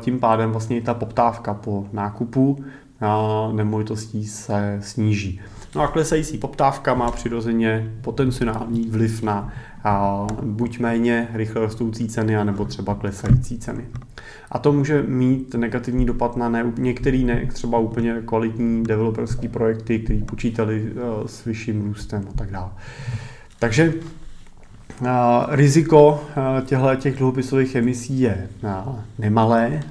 tím 0.00 0.18
pádem 0.20 0.50
vlastně 0.50 0.76
i 0.76 0.80
ta 0.80 0.94
poptávka 0.94 1.54
po 1.54 1.86
nákupu 1.92 2.64
nemovitostí 3.52 4.26
se 4.26 4.78
sníží. 4.82 5.40
No 5.74 5.82
a 5.82 5.88
klesající 5.88 6.38
poptávka 6.38 6.94
má 6.94 7.10
přirozeně 7.10 7.92
potenciální 8.00 8.88
vliv 8.88 9.22
na 9.22 9.52
a, 9.84 10.26
buď 10.42 10.78
méně 10.78 11.28
rychle 11.32 11.62
rostoucí 11.62 12.08
ceny, 12.08 12.36
anebo 12.36 12.64
třeba 12.64 12.94
klesající 12.94 13.58
ceny. 13.58 13.84
A 14.50 14.58
to 14.58 14.72
může 14.72 15.02
mít 15.02 15.54
negativní 15.54 16.06
dopad 16.06 16.36
na 16.36 16.48
ne, 16.48 16.72
některý 16.78 17.24
ne, 17.24 17.46
třeba 17.52 17.78
úplně 17.78 18.22
kvalitní 18.24 18.84
developerské 18.84 19.48
projekty, 19.48 19.98
které 19.98 20.20
počítali 20.20 20.92
uh, 20.92 21.26
s 21.26 21.44
vyšším 21.44 21.82
růstem 21.82 22.24
a 22.30 22.38
tak 22.38 22.50
dále. 22.50 22.70
Takže 23.58 23.94
Riziko 25.48 26.24
těchto 26.64 26.94
těch 26.96 27.16
dluhopisových 27.16 27.74
emisí 27.74 28.20
je 28.20 28.48
nemalé. 29.18 29.82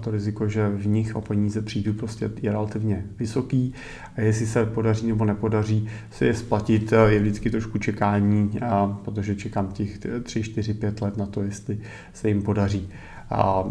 To 0.00 0.10
riziko, 0.10 0.48
že 0.48 0.68
v 0.68 0.86
nich 0.86 1.16
o 1.16 1.20
peníze 1.20 1.62
přijdu, 1.62 1.92
prostě 1.92 2.30
je 2.42 2.52
relativně 2.52 3.04
vysoký. 3.18 3.74
A 4.16 4.20
jestli 4.20 4.46
se 4.46 4.66
podaří 4.66 5.06
nebo 5.06 5.24
nepodaří 5.24 5.88
si 6.10 6.24
je 6.24 6.34
splatit, 6.34 6.92
je 7.08 7.20
vždycky 7.20 7.50
trošku 7.50 7.78
čekání, 7.78 8.58
protože 9.04 9.34
čekám 9.34 9.68
těch 9.68 9.98
3, 10.22 10.42
4, 10.42 10.74
5 10.74 11.02
let 11.02 11.16
na 11.16 11.26
to, 11.26 11.42
jestli 11.42 11.78
se 12.12 12.28
jim 12.28 12.42
podaří 12.42 12.88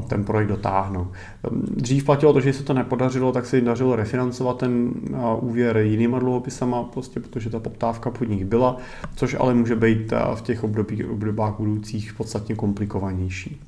ten 0.07 0.23
projekt 0.23 0.47
dotáhnou. 0.47 1.07
Dřív 1.75 2.03
platilo 2.03 2.33
to, 2.33 2.41
že 2.41 2.53
se 2.53 2.63
to 2.63 2.73
nepodařilo, 2.73 3.31
tak 3.31 3.45
se 3.45 3.57
jim 3.57 3.65
dařilo 3.65 3.95
refinancovat 3.95 4.57
ten 4.57 4.91
úvěr 5.39 5.77
jinýma 5.77 6.19
dluhopisama, 6.19 6.83
prostě 6.83 7.19
protože 7.19 7.49
ta 7.49 7.59
poptávka 7.59 8.11
pod 8.11 8.29
nich 8.29 8.45
byla, 8.45 8.77
což 9.15 9.35
ale 9.39 9.53
může 9.53 9.75
být 9.75 10.13
v 10.35 10.41
těch 10.41 10.63
období, 10.63 11.03
obdobách 11.05 11.53
budoucích 11.57 12.13
podstatně 12.13 12.55
komplikovanější. 12.55 13.61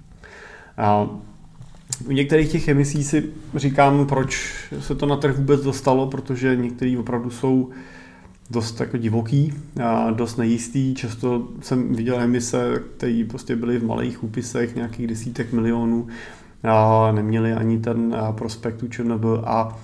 A 0.78 1.10
u 2.08 2.12
některých 2.12 2.52
těch 2.52 2.68
emisí 2.68 3.04
si 3.04 3.30
říkám, 3.56 4.06
proč 4.06 4.54
se 4.80 4.96
to 4.96 5.06
na 5.06 5.16
trh 5.16 5.38
vůbec 5.38 5.62
dostalo, 5.62 6.08
protože 6.08 6.56
některý 6.56 6.98
opravdu 6.98 7.30
jsou 7.30 7.70
dost 8.50 8.80
jako 8.80 8.98
divoký, 8.98 9.54
a 9.84 10.12
dost 10.12 10.38
nejistý. 10.38 10.96
Často 10.96 11.48
jsem 11.62 11.96
viděl 11.96 12.20
emise, 12.20 12.84
které 12.98 13.24
prostě 13.30 13.56
byly 13.56 13.78
v 13.78 13.86
malých 13.86 14.24
úpisech, 14.24 14.76
nějakých 14.76 15.08
desítek 15.08 15.54
milionů, 15.54 16.08
a 16.64 17.12
neměli 17.12 17.54
ani 17.54 17.80
ten 17.80 18.16
prospekt 18.32 18.84
ČNB 18.90 19.26
a 19.44 19.78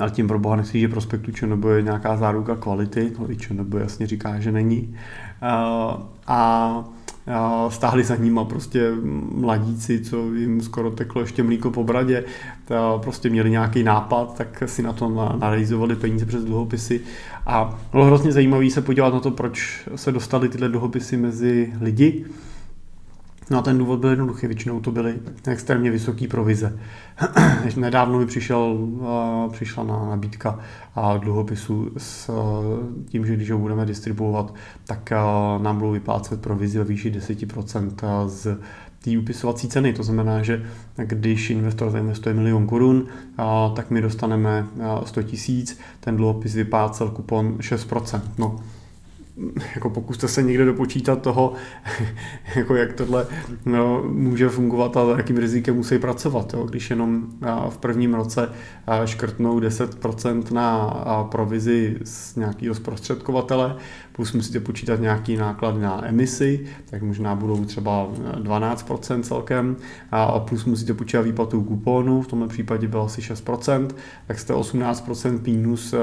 ale 0.00 0.10
tím 0.10 0.28
pro 0.28 0.38
boha 0.38 0.56
nechci, 0.56 0.80
že 0.80 0.88
prospektu 0.88 1.32
ČNB 1.32 1.64
je 1.76 1.82
nějaká 1.82 2.16
záruka 2.16 2.56
kvality, 2.56 3.12
no 3.18 3.30
i 3.30 3.36
ČNB 3.36 3.74
jasně 3.74 4.06
říká, 4.06 4.40
že 4.40 4.52
není. 4.52 4.96
A, 5.42 5.98
a 6.26 6.84
stáhli 7.68 8.04
za 8.04 8.16
nima 8.16 8.44
prostě 8.44 8.92
mladíci, 9.34 10.00
co 10.00 10.34
jim 10.34 10.60
skoro 10.60 10.90
teklo 10.90 11.20
ještě 11.20 11.42
mlíko 11.42 11.70
po 11.70 11.84
bradě, 11.84 12.24
prostě 13.02 13.30
měli 13.30 13.50
nějaký 13.50 13.82
nápad, 13.82 14.36
tak 14.36 14.62
si 14.66 14.82
na 14.82 14.92
to 14.92 15.08
narealizovali 15.38 15.96
peníze 15.96 16.26
přes 16.26 16.44
dluhopisy 16.44 17.00
a 17.46 17.78
bylo 17.92 18.04
hrozně 18.04 18.32
zajímavé 18.32 18.70
se 18.70 18.82
podívat 18.82 19.14
na 19.14 19.20
to, 19.20 19.30
proč 19.30 19.88
se 19.96 20.12
dostaly 20.12 20.48
tyhle 20.48 20.68
dluhopisy 20.68 21.16
mezi 21.16 21.72
lidi. 21.80 22.24
No 23.52 23.58
a 23.58 23.62
ten 23.62 23.78
důvod 23.78 24.00
byl 24.00 24.10
jednoduchý, 24.10 24.46
většinou 24.46 24.80
to 24.80 24.90
byly 24.90 25.14
extrémně 25.48 25.90
vysoké 25.90 26.28
provize. 26.28 26.78
Nedávno 27.76 28.18
mi 28.18 28.26
přišel, 28.26 28.88
přišla 29.52 29.84
na 29.84 30.06
nabídka 30.06 30.58
dluhopisu 31.18 31.90
s 31.96 32.30
tím, 33.08 33.26
že 33.26 33.36
když 33.36 33.50
ho 33.50 33.58
budeme 33.58 33.86
distribuovat, 33.86 34.54
tak 34.86 35.12
nám 35.58 35.78
budou 35.78 35.92
vyplácet 35.92 36.40
provizi 36.40 36.78
ve 36.78 36.84
výši 36.84 37.10
10% 37.10 38.28
z 38.28 38.58
té 39.04 39.18
upisovací 39.18 39.68
ceny. 39.68 39.92
To 39.92 40.02
znamená, 40.02 40.42
že 40.42 40.62
když 40.96 41.50
investor 41.50 41.90
zainvestuje 41.90 42.34
milion 42.34 42.66
korun, 42.66 43.06
tak 43.74 43.90
my 43.90 44.00
dostaneme 44.00 44.66
100 45.04 45.22
tisíc, 45.22 45.78
ten 46.00 46.16
dluhopis 46.16 46.54
vyplácel 46.54 47.10
kupon 47.10 47.56
6%. 47.56 48.20
No, 48.38 48.56
jako 49.74 49.90
pokuste 49.90 50.28
se 50.28 50.42
někde 50.42 50.64
dopočítat 50.64 51.22
toho, 51.22 51.52
jako 52.56 52.76
jak 52.76 52.92
tohle 52.92 53.26
no, 53.64 54.02
může 54.08 54.48
fungovat 54.48 54.96
a 54.96 55.16
jakým 55.16 55.36
rizikem 55.36 55.76
musí 55.76 55.98
pracovat. 55.98 56.54
Jo. 56.54 56.66
Když 56.66 56.90
jenom 56.90 57.26
v 57.68 57.78
prvním 57.78 58.14
roce 58.14 58.48
škrtnou 59.04 59.60
10% 59.60 60.52
na 60.52 60.88
provizi 61.30 61.96
z 62.04 62.36
nějakého 62.36 62.74
zprostředkovatele, 62.74 63.76
plus 64.12 64.32
musíte 64.32 64.60
počítat 64.60 65.00
nějaký 65.00 65.36
náklad 65.36 65.76
na 65.76 66.06
emisi, 66.06 66.66
tak 66.90 67.02
možná 67.02 67.34
budou 67.34 67.64
třeba 67.64 68.08
12% 68.42 69.20
celkem, 69.20 69.76
a 70.10 70.38
plus 70.38 70.64
musíte 70.64 70.94
počítat 70.94 71.22
výplatu 71.22 71.62
kuponu, 71.62 72.22
v 72.22 72.26
tomhle 72.26 72.48
případě 72.48 72.88
bylo 72.88 73.04
asi 73.04 73.20
6%, 73.20 73.88
tak 74.26 74.38
jste 74.38 74.54
18% 74.54 75.40
minus 75.44 75.94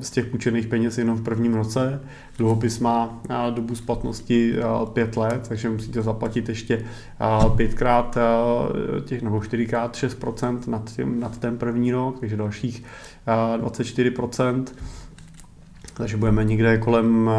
z 0.00 0.10
těch 0.10 0.26
půjčených 0.26 0.66
peněz 0.66 0.98
jenom 0.98 1.16
v 1.16 1.22
prvním 1.22 1.54
roce. 1.54 2.00
Dluhopis 2.38 2.78
má 2.78 3.20
dobu 3.50 3.74
splatnosti 3.74 4.54
5 4.92 5.16
let, 5.16 5.46
takže 5.48 5.70
musíte 5.70 6.02
zaplatit 6.02 6.48
ještě 6.48 6.84
pětkrát 7.56 8.18
těch 9.04 9.22
nebo 9.22 9.38
4x 9.38 9.90
6% 9.90 10.58
nad, 10.68 10.92
tím, 10.96 11.20
nad 11.20 11.38
ten 11.38 11.58
první 11.58 11.92
rok, 11.92 12.20
takže 12.20 12.36
dalších 12.36 12.84
24% 13.56 14.64
takže 15.98 16.16
budeme 16.16 16.44
někde 16.44 16.78
kolem, 16.78 17.30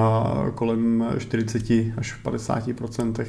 kolem 0.55 1.05
40 1.17 1.63
až 1.97 2.19
50% 2.25 3.25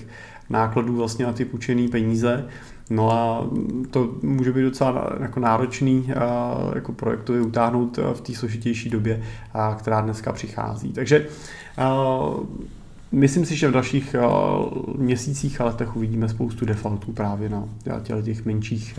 nákladů 0.51 0.97
vlastně 0.97 1.27
na 1.27 1.33
ty 1.33 1.45
půjčené 1.45 1.89
peníze. 1.89 2.47
No 2.91 3.13
a 3.13 3.51
to 3.91 4.15
může 4.23 4.53
být 4.53 4.63
docela 4.63 5.13
jako 5.21 5.41
náročný 5.41 6.13
jako 6.75 6.93
projektově 6.93 7.43
utáhnout 7.43 7.99
v 8.15 8.21
té 8.21 8.35
složitější 8.35 8.91
době, 8.91 9.23
která 9.79 10.01
dneska 10.01 10.33
přichází. 10.33 10.93
Takže 10.93 11.27
Myslím 13.13 13.47
si, 13.47 13.57
že 13.57 13.69
v 13.69 13.73
dalších 13.73 14.17
měsících 14.97 15.61
a 15.61 15.65
letech 15.65 15.97
uvidíme 15.97 16.29
spoustu 16.29 16.65
defaultů 16.65 17.13
právě 17.13 17.49
na 17.49 17.65
těch 18.23 18.45
menších 18.45 18.99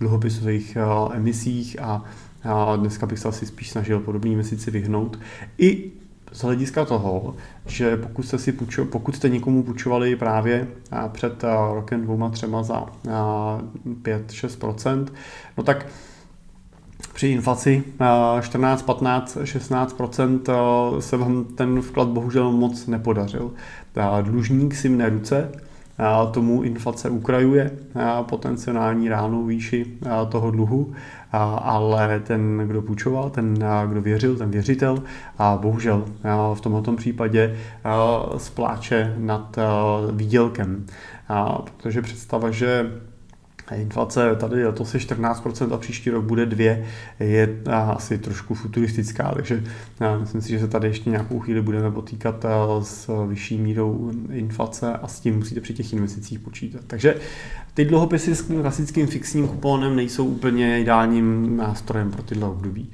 dluhopisových 0.00 0.76
emisích 1.12 1.82
a 1.82 2.04
a 2.44 2.76
dneska 2.76 3.06
bych 3.06 3.18
se 3.18 3.28
asi 3.28 3.46
spíš 3.46 3.70
snažil 3.70 4.00
podobný 4.00 4.34
měsíci 4.34 4.70
vyhnout. 4.70 5.18
I 5.58 5.90
z 6.32 6.42
hlediska 6.42 6.84
toho, 6.84 7.34
že 7.66 7.96
pokud 7.96 8.22
jste, 8.22 8.38
si 8.38 8.52
půjčo, 8.52 8.84
pokud 8.84 9.16
jste 9.16 9.28
někomu 9.28 9.62
půjčovali 9.62 10.16
právě 10.16 10.68
před 11.12 11.44
rokem 11.74 12.02
dvouma 12.02 12.30
třema 12.30 12.62
za 12.62 12.86
5-6%, 14.02 15.06
no 15.56 15.64
tak 15.64 15.86
při 17.14 17.28
inflaci 17.28 17.84
14, 18.40 18.82
15, 18.82 19.36
16% 19.36 21.00
se 21.00 21.16
vám 21.16 21.44
ten 21.44 21.80
vklad 21.80 22.08
bohužel 22.08 22.52
moc 22.52 22.86
nepodařil. 22.86 23.50
Dlužník 24.22 24.74
si 24.74 24.88
mne 24.88 25.08
ruce, 25.08 25.52
tomu 26.32 26.62
inflace 26.62 27.10
ukrajuje 27.10 27.70
potenciální 28.22 29.08
reálnou 29.08 29.44
výši 29.44 29.86
toho 30.28 30.50
dluhu, 30.50 30.92
ale 31.32 32.20
ten, 32.20 32.62
kdo 32.66 32.82
půjčoval, 32.82 33.30
ten, 33.30 33.64
kdo 33.86 34.00
věřil, 34.00 34.36
ten 34.36 34.50
věřitel, 34.50 35.02
a 35.38 35.58
bohužel 35.62 36.04
v 36.54 36.60
tomto 36.60 36.92
případě 36.92 37.56
spláče 38.36 39.14
nad 39.18 39.56
výdělkem. 40.12 40.86
Protože 41.64 42.02
představa, 42.02 42.50
že 42.50 42.92
Inflace 43.74 44.36
tady 44.36 44.62
to 44.74 44.84
se 44.84 44.98
14% 44.98 45.74
a 45.74 45.76
příští 45.76 46.10
rok 46.10 46.24
bude 46.24 46.46
2, 46.46 46.76
je 47.20 47.62
asi 47.66 48.18
trošku 48.18 48.54
futuristická, 48.54 49.32
takže 49.34 49.64
myslím 50.20 50.42
si, 50.42 50.48
že 50.48 50.60
se 50.60 50.68
tady 50.68 50.88
ještě 50.88 51.10
nějakou 51.10 51.40
chvíli 51.40 51.62
budeme 51.62 51.90
potýkat 51.90 52.46
s 52.82 53.26
vyšší 53.28 53.58
mírou 53.58 54.12
inflace 54.30 54.92
a 54.92 55.08
s 55.08 55.20
tím 55.20 55.36
musíte 55.36 55.60
při 55.60 55.74
těch 55.74 55.92
investicích 55.92 56.38
počítat. 56.38 56.80
Takže 56.86 57.14
ty 57.74 57.84
dluhopisy 57.84 58.34
s 58.34 58.42
klasickým 58.42 59.06
fixním 59.06 59.48
kuponem 59.48 59.96
nejsou 59.96 60.26
úplně 60.26 60.80
ideálním 60.80 61.56
nástrojem 61.56 62.10
pro 62.10 62.22
tyhle 62.22 62.48
období. 62.48 62.90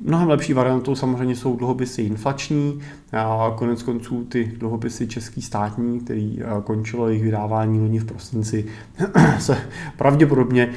Mnohem 0.00 0.28
lepší 0.28 0.52
variantou 0.52 0.94
samozřejmě 0.94 1.36
jsou 1.36 1.56
dluhopisy 1.56 2.02
inflační, 2.02 2.80
a 3.12 3.54
konec 3.56 3.82
konců 3.82 4.24
ty 4.24 4.52
dluhopisy 4.58 5.06
český 5.06 5.42
státní, 5.42 6.00
který 6.00 6.38
končilo 6.64 7.08
jejich 7.08 7.22
vydávání 7.22 7.80
loni 7.80 7.98
v 7.98 8.04
prosinci, 8.04 8.64
se 9.38 9.58
pravděpodobně 9.96 10.70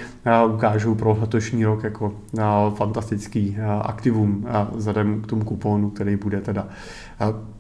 ukážou 0.54 0.96
pro 0.96 1.18
letošní 1.22 1.66
rok 1.66 1.84
jako 1.84 2.14
fantastický 2.76 3.58
aktivum 3.82 4.48
vzhledem 4.76 5.22
k 5.22 5.28
tomu 5.28 5.46
kuponu, 5.46 5.90
který 5.90 6.16
bude 6.16 6.42
teda 6.42 6.68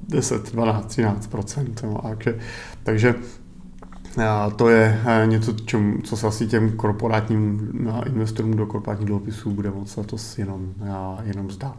10, 0.09 0.51
12, 0.51 0.97
13% 0.97 2.35
takže 2.83 3.15
to 4.55 4.69
je 4.69 5.01
eh, 5.05 5.27
něco, 5.27 5.53
čem, 5.53 6.01
co 6.03 6.17
se 6.17 6.27
asi 6.27 6.47
těm 6.47 6.71
korporátním 6.71 7.71
eh, 7.89 8.09
investorům 8.09 8.53
do 8.53 8.65
korporátních 8.65 9.07
dluhopisů 9.07 9.51
bude 9.51 9.71
moc 9.71 9.95
letos 9.95 10.37
jenom, 10.37 10.73
eh, 10.83 11.23
jenom 11.23 11.51
zdát. 11.51 11.77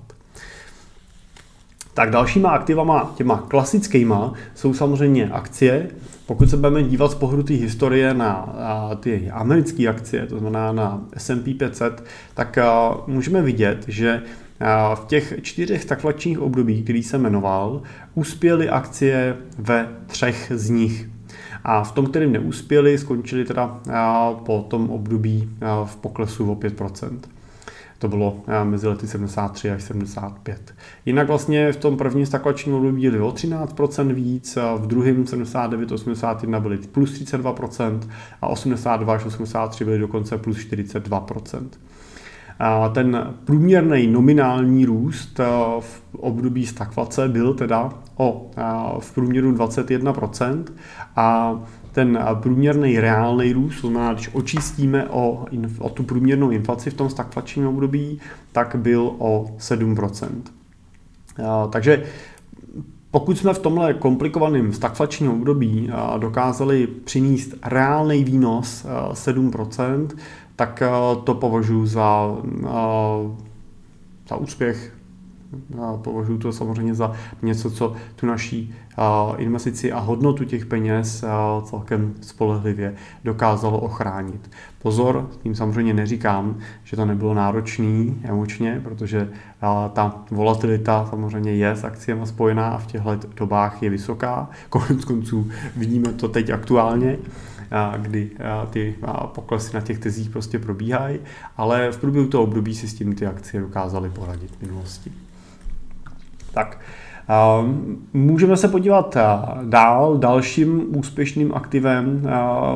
Tak 1.94 2.10
dalšíma 2.10 2.50
aktivama, 2.50 3.12
těma 3.14 3.36
klasickýma, 3.48 4.32
jsou 4.54 4.74
samozřejmě 4.74 5.30
akcie. 5.30 5.88
Pokud 6.26 6.50
se 6.50 6.56
budeme 6.56 6.82
dívat 6.82 7.10
z 7.10 7.14
pohledu 7.14 7.42
té 7.42 7.54
historie 7.54 8.14
na 8.14 8.54
ty 9.00 9.30
americké 9.30 9.88
akcie, 9.88 10.26
to 10.26 10.38
znamená 10.38 10.72
na 10.72 11.02
S&P 11.16 11.54
500, 11.54 12.04
tak 12.34 12.58
můžeme 13.06 13.42
vidět, 13.42 13.84
že 13.88 14.22
v 14.94 15.04
těch 15.06 15.34
čtyřech 15.42 15.84
takflačních 15.84 16.40
období, 16.40 16.82
který 16.82 17.02
jsem 17.02 17.22
jmenoval, 17.22 17.82
uspěly 18.14 18.68
akcie 18.68 19.36
ve 19.58 19.88
třech 20.06 20.52
z 20.54 20.70
nich. 20.70 21.08
A 21.64 21.84
v 21.84 21.92
tom, 21.92 22.06
kterým 22.06 22.32
neuspěli, 22.32 22.98
skončili 22.98 23.44
teda 23.44 23.80
po 24.46 24.66
tom 24.70 24.90
období 24.90 25.50
v 25.84 25.96
poklesu 25.96 26.52
o 26.52 26.54
5%. 26.54 27.18
To 27.98 28.08
bylo 28.08 28.40
mezi 28.64 28.88
lety 28.88 29.06
73 29.06 29.70
až 29.70 29.82
75. 29.82 30.74
Jinak 31.06 31.28
vlastně 31.28 31.72
v 31.72 31.76
tom 31.76 31.96
prvním 31.96 32.26
staklačním 32.26 32.74
období 32.74 33.02
byly 33.02 33.20
o 33.20 33.30
13% 33.30 34.12
víc, 34.12 34.58
v 34.76 34.86
druhém 34.86 35.24
79-81 35.24 36.60
byly 36.60 36.78
plus 36.78 37.12
32% 37.12 38.00
a 38.42 38.48
82 38.48 39.14
až 39.14 39.24
83 39.24 39.84
byly 39.84 39.98
dokonce 39.98 40.38
plus 40.38 40.56
42%. 40.56 41.68
Ten 42.92 43.34
průměrný 43.44 44.06
nominální 44.06 44.84
růst 44.84 45.40
v 45.80 46.02
období 46.16 46.66
stagflace 46.66 47.28
byl 47.28 47.54
teda 47.54 47.92
o 48.16 48.50
v 49.00 49.14
průměru 49.14 49.52
21% 49.52 50.64
a 51.16 51.60
ten 51.92 52.18
průměrný 52.34 53.00
reálný 53.00 53.52
růst, 53.52 53.80
to 53.80 53.88
znamená, 53.88 54.12
když 54.12 54.30
očistíme 54.32 55.08
o, 55.08 55.44
o 55.78 55.88
tu 55.88 56.02
průměrnou 56.02 56.50
inflaci 56.50 56.90
v 56.90 56.94
tom 56.94 57.10
stagflačním 57.10 57.66
období, 57.66 58.20
tak 58.52 58.76
byl 58.76 59.12
o 59.18 59.46
7%. 59.58 60.28
Takže 61.70 62.04
pokud 63.10 63.38
jsme 63.38 63.54
v 63.54 63.58
tomhle 63.58 63.94
komplikovaném 63.94 64.72
stagflačním 64.72 65.30
období 65.30 65.90
dokázali 66.18 66.86
přinést 66.86 67.54
reálný 67.64 68.24
výnos 68.24 68.86
7%, 69.12 70.08
tak 70.56 70.82
to 71.24 71.34
považuji 71.34 71.86
za, 71.86 72.36
za 74.28 74.36
úspěch 74.36 74.92
považuji 76.02 76.38
to 76.38 76.52
samozřejmě 76.52 76.94
za 76.94 77.12
něco, 77.42 77.70
co 77.70 77.94
tu 78.16 78.26
naší 78.26 78.74
investici 79.36 79.92
a 79.92 79.98
hodnotu 79.98 80.44
těch 80.44 80.66
peněz 80.66 81.24
celkem 81.64 82.14
spolehlivě 82.20 82.94
dokázalo 83.24 83.78
ochránit. 83.78 84.50
Pozor, 84.82 85.30
tím 85.42 85.54
samozřejmě 85.54 85.94
neříkám, 85.94 86.58
že 86.84 86.96
to 86.96 87.04
nebylo 87.04 87.34
náročný 87.34 88.20
emočně, 88.24 88.80
protože 88.84 89.30
ta 89.92 90.14
volatilita 90.30 91.06
samozřejmě 91.10 91.52
je 91.52 91.70
s 91.70 91.84
akciemi 91.84 92.26
spojená 92.26 92.68
a 92.68 92.78
v 92.78 92.86
těchto 92.86 93.18
dobách 93.36 93.82
je 93.82 93.90
vysoká. 93.90 94.50
Konec 94.68 95.04
konců 95.04 95.50
vidíme 95.76 96.12
to 96.12 96.28
teď 96.28 96.50
aktuálně 96.50 97.18
kdy 97.96 98.30
ty 98.70 98.94
poklesy 99.26 99.74
na 99.74 99.80
těch 99.80 99.98
tezích 99.98 100.30
prostě 100.30 100.58
probíhají, 100.58 101.18
ale 101.56 101.92
v 101.92 101.98
průběhu 101.98 102.28
toho 102.28 102.44
období 102.44 102.74
si 102.74 102.88
s 102.88 102.94
tím 102.94 103.14
ty 103.14 103.26
akcie 103.26 103.60
dokázaly 103.60 104.10
poradit 104.10 104.50
v 104.50 104.62
minulosti. 104.62 105.12
Tak, 106.54 106.78
Můžeme 108.12 108.56
se 108.56 108.68
podívat 108.68 109.16
dál. 109.62 110.18
Dalším 110.18 110.96
úspěšným 110.96 111.54
aktivem 111.54 112.28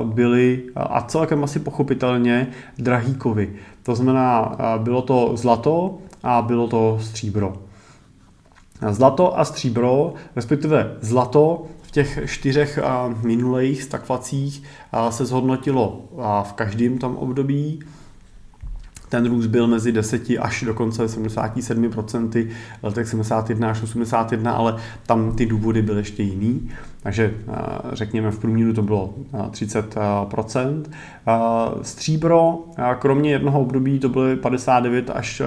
byly 0.05 0.63
a 0.77 1.01
celkem 1.01 1.45
asi 1.45 1.59
pochopitelně 1.59 2.47
drahýkovy. 2.79 3.53
To 3.83 3.95
znamená, 3.95 4.57
bylo 4.79 5.03
to 5.03 5.31
zlato 5.35 5.99
a 6.23 6.43
bylo 6.43 6.69
to 6.69 6.99
stříbro. 7.01 7.53
Zlato 8.91 9.39
a 9.39 9.45
stříbro, 9.45 10.15
respektive 10.37 10.97
zlato 11.01 11.63
v 11.87 11.91
těch 11.91 12.19
čtyřech 12.27 12.79
minulých 13.23 13.83
stakvacích 13.83 14.63
se 15.11 15.25
zhodnotilo 15.25 16.05
v 16.43 16.53
každém 16.53 16.99
tom 16.99 17.17
období 17.17 17.81
ten 19.09 19.27
růst 19.27 19.47
byl 19.47 19.67
mezi 19.67 19.93
10 19.93 20.23
až 20.41 20.63
dokonce 20.67 21.07
77% 21.07 22.49
v 22.83 22.85
letech 22.85 23.09
71 23.09 23.71
až 23.71 23.83
81, 23.83 24.53
ale 24.53 24.77
tam 25.07 25.33
ty 25.37 25.47
důvody 25.47 25.83
byly 25.83 26.01
ještě 26.01 26.23
jiný. 26.23 26.71
Takže 27.03 27.35
eh, 27.49 27.53
řekněme 27.93 28.31
v 28.31 28.39
průměru 28.39 28.73
to 28.73 28.83
bylo 28.83 29.15
30%. 29.51 30.85
Eh, 30.87 30.91
eh, 31.27 31.85
stříbro, 31.85 32.65
kromě 32.99 33.31
jednoho 33.31 33.61
období 33.61 33.99
to 33.99 34.09
byly 34.09 34.37
59 34.37 35.11
až 35.11 35.43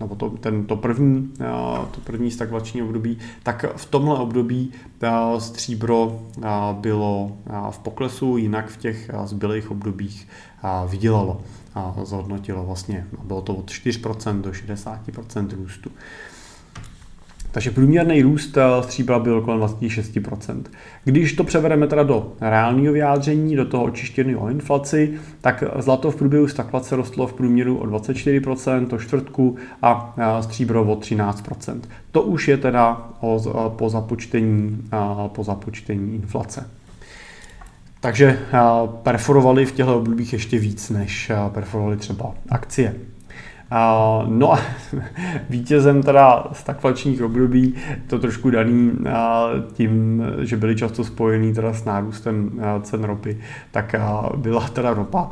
nebo 0.00 0.14
to, 0.16 0.30
ten, 0.30 0.64
to 0.64 0.76
první, 0.76 1.32
to 1.90 2.00
první 2.04 2.30
stagvační 2.30 2.82
období, 2.82 3.18
tak 3.42 3.64
v 3.76 3.84
tomhle 3.86 4.18
období 4.18 4.72
stříbro 5.38 6.20
bylo 6.72 7.36
v 7.70 7.78
poklesu, 7.78 8.36
jinak 8.36 8.68
v 8.68 8.76
těch 8.76 9.10
zbylých 9.24 9.70
obdobích 9.70 10.28
vydělalo 10.88 11.40
a 11.74 11.94
zhodnotilo 12.02 12.64
vlastně, 12.64 13.06
bylo 13.24 13.42
to 13.42 13.54
od 13.54 13.70
4% 13.70 14.40
do 14.40 14.50
60% 14.50 15.48
růstu. 15.56 15.90
Takže 17.56 17.70
průměrný 17.70 18.22
růst 18.22 18.56
eh, 18.56 18.82
stříbra 18.82 19.18
byl 19.18 19.40
kolem 19.40 19.60
26%. 19.60 20.62
Když 21.04 21.32
to 21.32 21.44
převedeme 21.44 21.86
teda 21.86 22.02
do 22.02 22.32
reálného 22.40 22.92
vyjádření, 22.92 23.56
do 23.56 23.64
toho 23.64 23.84
očištěného 23.84 24.40
o 24.40 24.48
inflaci, 24.48 25.14
tak 25.40 25.64
zlato 25.78 26.10
v 26.10 26.16
průběhu 26.16 26.48
stagflace 26.48 26.96
rostlo 26.96 27.26
v 27.26 27.32
průměru 27.32 27.78
o 27.78 27.86
24%, 27.86 28.86
to 28.86 28.98
čtvrtku 28.98 29.56
a 29.82 30.14
eh, 30.18 30.42
stříbro 30.42 30.82
o 30.82 30.96
13%. 30.96 31.80
To 32.10 32.22
už 32.22 32.48
je 32.48 32.56
teda 32.56 33.10
eh, 33.22 33.50
po, 33.68 33.88
započtení, 33.88 34.82
po 35.28 35.44
započtení 35.44 36.14
inflace. 36.14 36.70
Takže 38.00 38.38
perforovali 39.02 39.66
v 39.66 39.72
těchto 39.72 39.96
obdobích 39.98 40.32
ještě 40.32 40.58
víc, 40.58 40.90
než 40.90 41.32
perforovali 41.52 41.96
třeba 41.96 42.34
akcie. 42.48 42.94
No 44.26 44.52
a 44.52 44.58
vítězem 45.50 46.02
teda 46.02 46.44
stagflačních 46.52 47.22
období, 47.22 47.74
to 48.06 48.18
trošku 48.18 48.50
daný 48.50 48.92
tím, 49.72 50.22
že 50.40 50.56
byly 50.56 50.76
často 50.76 51.04
spojený 51.04 51.54
teda 51.54 51.72
s 51.72 51.84
nárůstem 51.84 52.50
cen 52.82 53.04
ropy, 53.04 53.38
tak 53.70 53.94
byla 54.36 54.68
teda 54.68 54.94
ropa. 54.94 55.30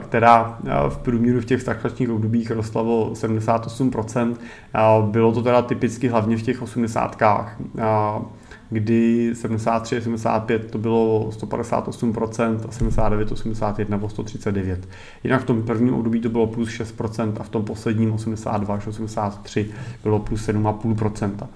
která 0.00 0.58
v 0.88 0.98
průměru 0.98 1.40
v 1.40 1.44
těch 1.44 1.60
stagflačních 1.60 2.10
obdobích 2.10 2.50
rostla 2.50 2.82
o 2.82 3.10
78%. 3.12 4.34
Bylo 5.10 5.32
to 5.32 5.42
teda 5.42 5.62
typicky 5.62 6.08
hlavně 6.08 6.36
v 6.36 6.42
těch 6.42 6.62
80 6.62 7.16
kdy 8.72 9.30
73, 9.34 10.00
75 10.00 10.70
to 10.70 10.78
bylo 10.78 11.30
158% 11.30 12.58
a 12.68 12.72
79, 12.72 13.32
81 13.32 13.98
bylo 13.98 14.08
139. 14.08 14.88
Jinak 15.24 15.42
v 15.42 15.44
tom 15.44 15.62
prvním 15.62 15.94
období 15.94 16.20
to 16.20 16.28
bylo 16.28 16.46
plus 16.46 16.68
6% 16.68 17.32
a 17.40 17.42
v 17.42 17.48
tom 17.48 17.64
posledním 17.64 18.12
82 18.12 18.74
až 18.74 18.86
83 18.86 19.70
bylo 20.02 20.18
plus 20.18 20.48
7,5%. 20.48 21.46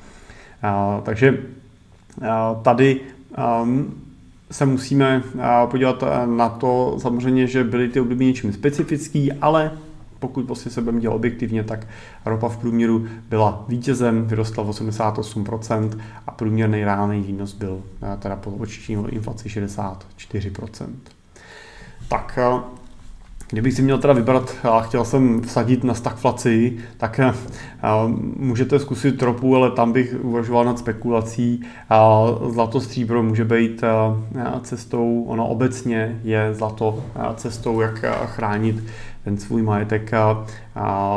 takže 1.02 1.38
tady 2.62 3.00
um, 3.62 3.94
se 4.50 4.66
musíme 4.66 5.22
podívat 5.70 6.04
na 6.26 6.48
to 6.48 6.96
samozřejmě, 6.98 7.46
že 7.46 7.64
byly 7.64 7.88
ty 7.88 8.00
období 8.00 8.26
něčím 8.26 8.52
specifický, 8.52 9.32
ale 9.32 9.70
pokud 10.18 10.46
prostě 10.46 10.70
se 10.70 10.80
budeme 10.80 11.00
dělat 11.00 11.14
objektivně, 11.14 11.64
tak 11.64 11.86
ropa 12.24 12.48
v 12.48 12.56
průměru 12.56 13.06
byla 13.28 13.64
vítězem, 13.68 14.26
vyrostla 14.26 14.64
v 14.64 14.70
88% 14.70 15.98
a 16.26 16.30
průměrný 16.30 16.84
reálný 16.84 17.20
výnos 17.20 17.54
byl 17.54 17.82
teda 18.18 18.36
po 18.36 18.50
očištění 18.50 19.04
inflaci 19.08 19.48
64%. 19.48 20.86
Tak 22.08 22.38
Kdybych 23.48 23.74
si 23.74 23.82
měl 23.82 23.98
teda 23.98 24.12
vybrat 24.12 24.54
a 24.62 24.80
chtěl 24.80 25.04
jsem 25.04 25.42
vsadit 25.42 25.84
na 25.84 25.94
stagflaci, 25.94 26.76
tak 26.96 27.20
můžete 28.36 28.78
zkusit 28.78 29.18
tropu, 29.18 29.56
ale 29.56 29.70
tam 29.70 29.92
bych 29.92 30.16
uvažoval 30.22 30.64
nad 30.64 30.78
spekulací. 30.78 31.64
Zlato 32.50 32.80
stříbro 32.80 33.22
může 33.22 33.44
být 33.44 33.84
cestou, 34.62 35.24
ono 35.28 35.48
obecně 35.48 36.20
je 36.24 36.54
zlato 36.54 37.04
cestou, 37.34 37.80
jak 37.80 38.04
chránit 38.26 38.84
ten 39.26 39.38
svůj 39.38 39.62
majetek 39.62 40.10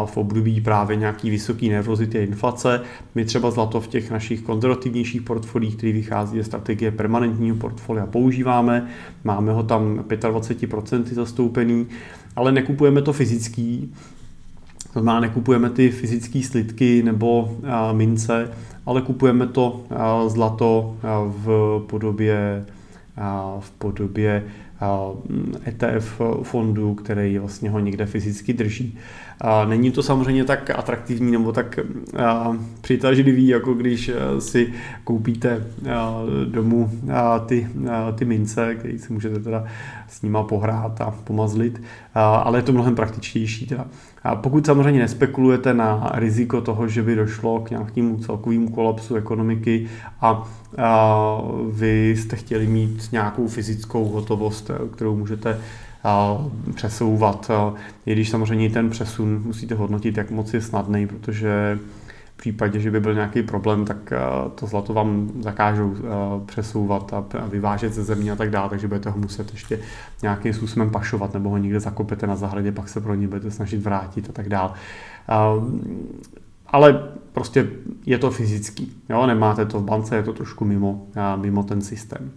v 0.05 0.17
období 0.17 0.61
právě 0.61 0.95
nějaký 0.95 1.29
vysoký 1.29 1.69
nervozity 1.69 2.17
a 2.17 2.21
inflace. 2.21 2.81
My 3.15 3.25
třeba 3.25 3.51
zlato 3.51 3.81
v 3.81 3.87
těch 3.87 4.11
našich 4.11 4.41
konzervativnějších 4.41 5.21
portfoliích, 5.21 5.75
který 5.75 5.91
vychází 5.93 6.37
ze 6.37 6.43
strategie 6.43 6.91
permanentního 6.91 7.55
portfolia, 7.55 8.05
používáme. 8.05 8.87
Máme 9.23 9.51
ho 9.51 9.63
tam 9.63 9.99
25% 9.99 11.03
zastoupený, 11.03 11.87
ale 12.35 12.51
nekupujeme 12.51 13.01
to 13.01 13.13
fyzický, 13.13 13.93
to 14.93 14.99
znamená, 14.99 15.19
nekupujeme 15.19 15.69
ty 15.69 15.91
fyzické 15.91 16.43
slidky 16.43 17.03
nebo 17.03 17.57
mince, 17.91 18.51
ale 18.85 19.01
kupujeme 19.01 19.47
to 19.47 19.83
zlato 20.27 20.95
v 21.27 21.79
podobě, 21.89 22.65
v 23.59 23.71
podobě 23.71 24.43
ETF 25.65 26.21
fondu, 26.43 26.95
který 26.95 27.37
vlastně 27.37 27.69
ho 27.69 27.79
někde 27.79 28.05
fyzicky 28.05 28.53
drží. 28.53 28.97
Není 29.65 29.91
to 29.91 30.03
samozřejmě 30.03 30.43
tak 30.43 30.69
atraktivní 30.69 31.31
nebo 31.31 31.51
tak 31.51 31.79
přitažlivý, 32.81 33.47
jako 33.47 33.73
když 33.73 34.11
si 34.39 34.73
koupíte 35.03 35.67
domů 36.45 36.91
ty, 37.45 37.67
ty 38.15 38.25
mince, 38.25 38.75
který 38.75 38.99
si 38.99 39.13
můžete 39.13 39.39
teda 39.39 39.65
s 40.09 40.21
nima 40.21 40.43
pohrát 40.43 41.01
a 41.01 41.13
pomazlit, 41.23 41.81
ale 42.15 42.59
je 42.59 42.63
to 42.63 42.71
mnohem 42.71 42.95
praktičtější. 42.95 43.67
Teda. 43.67 43.85
A 44.23 44.35
pokud 44.35 44.65
samozřejmě 44.65 45.01
nespekulujete 45.01 45.73
na 45.73 46.11
riziko 46.13 46.61
toho, 46.61 46.87
že 46.87 47.03
by 47.03 47.15
došlo 47.15 47.59
k 47.59 47.69
nějakému 47.69 48.17
celkovému 48.17 48.69
kolapsu 48.69 49.15
ekonomiky 49.15 49.87
a, 50.21 50.47
a 50.77 51.41
vy 51.71 52.09
jste 52.17 52.35
chtěli 52.35 52.67
mít 52.67 53.09
nějakou 53.11 53.47
fyzickou 53.47 54.05
hotovost, 54.05 54.71
kterou 54.95 55.15
můžete 55.15 55.59
přesouvat. 56.75 57.51
I 58.05 58.11
když 58.11 58.29
samozřejmě 58.29 58.69
ten 58.69 58.89
přesun 58.89 59.41
musíte 59.45 59.75
hodnotit, 59.75 60.17
jak 60.17 60.31
moc 60.31 60.53
je 60.53 60.61
snadný, 60.61 61.07
protože 61.07 61.79
případě, 62.39 62.79
že 62.79 62.91
by 62.91 62.99
byl 62.99 63.13
nějaký 63.13 63.43
problém, 63.43 63.85
tak 63.85 64.13
to 64.55 64.67
zlato 64.67 64.93
vám 64.93 65.31
zakážou 65.39 65.95
přesouvat 66.45 67.13
a 67.13 67.45
vyvážet 67.47 67.93
ze 67.93 68.03
země 68.03 68.31
a 68.31 68.35
tak 68.35 68.49
dále, 68.49 68.69
takže 68.69 68.87
budete 68.87 69.09
ho 69.09 69.17
muset 69.17 69.51
ještě 69.51 69.79
nějakým 70.21 70.53
způsobem 70.53 70.89
pašovat 70.89 71.33
nebo 71.33 71.49
ho 71.49 71.57
někde 71.57 71.79
zakopete 71.79 72.27
na 72.27 72.35
zahradě, 72.35 72.71
pak 72.71 72.89
se 72.89 73.01
pro 73.01 73.15
ně 73.15 73.27
budete 73.27 73.51
snažit 73.51 73.81
vrátit 73.81 74.29
a 74.29 74.33
tak 74.33 74.49
dále. 74.49 74.71
Ale 76.67 77.03
prostě 77.31 77.67
je 78.05 78.17
to 78.17 78.31
fyzický, 78.31 78.93
jo? 79.09 79.25
nemáte 79.25 79.65
to 79.65 79.79
v 79.79 79.83
bance, 79.83 80.15
je 80.15 80.23
to 80.23 80.33
trošku 80.33 80.65
mimo, 80.65 81.07
mimo 81.35 81.63
ten 81.63 81.81
systém. 81.81 82.31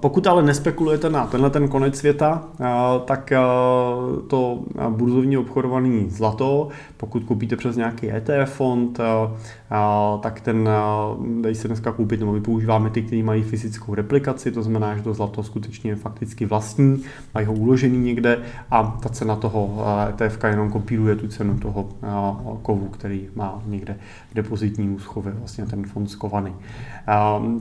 Pokud 0.00 0.26
ale 0.26 0.42
nespekulujete 0.42 1.10
na 1.10 1.26
tenhle 1.26 1.50
ten 1.50 1.68
konec 1.68 1.98
světa, 1.98 2.44
tak 3.04 3.32
to 4.28 4.64
burzovní 4.88 5.36
obchodovaný 5.36 6.10
zlato, 6.10 6.68
pokud 6.96 7.24
koupíte 7.24 7.56
přes 7.56 7.76
nějaký 7.76 8.12
ETF 8.12 8.52
fond, 8.52 9.00
tak 10.20 10.40
ten 10.40 10.68
dají 11.40 11.54
se 11.54 11.68
dneska 11.68 11.92
koupit, 11.92 12.20
nebo 12.20 12.32
my 12.32 12.40
používáme 12.40 12.90
ty, 12.90 13.02
kteří 13.02 13.22
mají 13.22 13.42
fyzickou 13.42 13.94
replikaci, 13.94 14.52
to 14.52 14.62
znamená, 14.62 14.96
že 14.96 15.02
to 15.02 15.14
zlato 15.14 15.42
skutečně 15.42 15.90
je 15.90 15.96
fakticky 15.96 16.46
vlastní, 16.46 17.02
mají 17.34 17.46
ho 17.46 17.52
uložený 17.52 17.98
někde 17.98 18.38
a 18.70 18.98
ta 19.02 19.08
cena 19.08 19.36
toho 19.36 19.84
ETF 20.08 20.44
jenom 20.44 20.70
kopíruje 20.70 21.16
tu 21.16 21.28
cenu 21.28 21.58
toho 21.58 21.88
kovu, 22.62 22.88
který 22.88 23.28
má 23.34 23.62
někde 23.66 23.96
v 24.30 24.34
depozitním 24.34 24.94
úschově, 24.94 25.32
vlastně 25.32 25.66
ten 25.66 25.84
fond 25.84 26.06
skovaný. 26.06 26.52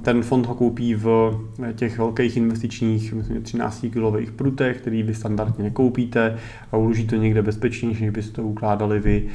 Ten 0.01 0.23
fond 0.23 0.45
ho 0.45 0.55
koupí 0.55 0.95
v 0.95 1.39
těch 1.75 1.97
velkých 1.97 2.37
investičních, 2.37 3.13
myslím, 3.13 3.41
13 3.41 3.85
kilových 3.93 4.31
prutech, 4.31 4.77
který 4.77 5.03
vy 5.03 5.15
standardně 5.15 5.63
nekoupíte 5.63 6.37
a 6.71 6.77
uloží 6.77 7.07
to 7.07 7.15
někde 7.15 7.41
bezpečnější, 7.41 8.01
než 8.01 8.09
byste 8.09 8.35
to 8.35 8.43
ukládali 8.43 8.99
vy 8.99 9.27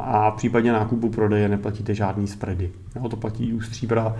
a 0.00 0.30
v 0.30 0.36
případě 0.36 0.72
nákupu 0.72 1.08
prodeje 1.08 1.48
neplatíte 1.48 1.94
žádný 1.94 2.26
spready. 2.26 2.70
Jo, 2.96 3.08
to 3.08 3.16
platí 3.16 3.52
u 3.52 3.60
stříbra, 3.60 4.16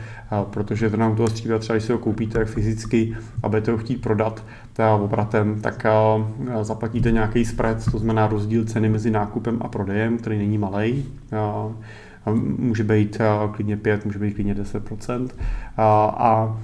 protože 0.51 0.91
to 0.91 1.11
u 1.13 1.15
toho 1.15 1.29
stříbra 1.29 1.59
třeba, 1.59 1.77
když 1.77 1.85
si 1.85 1.93
ho 1.93 1.99
koupíte 1.99 2.45
fyzicky 2.45 3.17
a 3.43 3.49
budete 3.49 3.73
ho 3.73 3.79
chtít 3.79 4.01
prodat 4.03 4.45
obratem, 5.01 5.61
tak 5.61 5.87
zaplatíte 6.63 7.13
nějaký 7.13 7.45
spread, 7.45 7.91
to 7.91 7.99
znamená 7.99 8.27
rozdíl 8.27 8.65
ceny 8.65 8.89
mezi 8.89 9.11
nákupem 9.11 9.59
a 9.61 9.69
prodejem, 9.69 10.19
který 10.19 10.39
není 10.39 10.59
malý. 10.59 11.05
Může 12.59 12.85
být 12.85 13.19
klidně 13.53 13.77
5, 13.77 14.05
může 14.05 14.19
být 14.19 14.35
klidně 14.35 14.55
10%. 14.55 15.29
A 15.79 16.61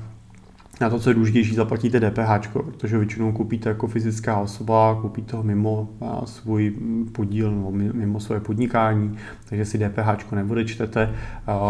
na 0.81 0.91
to, 0.91 0.99
co 0.99 1.11
je 1.11 1.15
důležitější, 1.15 1.55
zaplatíte 1.55 2.01
DPH, 2.01 2.49
protože 2.53 2.99
většinou 2.99 3.33
koupíte 3.33 3.69
jako 3.69 3.87
fyzická 3.87 4.39
osoba, 4.39 4.99
koupíte 5.03 5.37
ho 5.37 5.43
mimo 5.43 5.89
svůj 6.25 6.75
podíl 7.13 7.51
nebo 7.51 7.71
mimo 7.71 8.21
své 8.21 8.41
podnikání, 8.41 9.17
takže 9.49 9.65
si 9.65 9.79
DPH 9.79 10.33
neodečtete, 10.33 11.15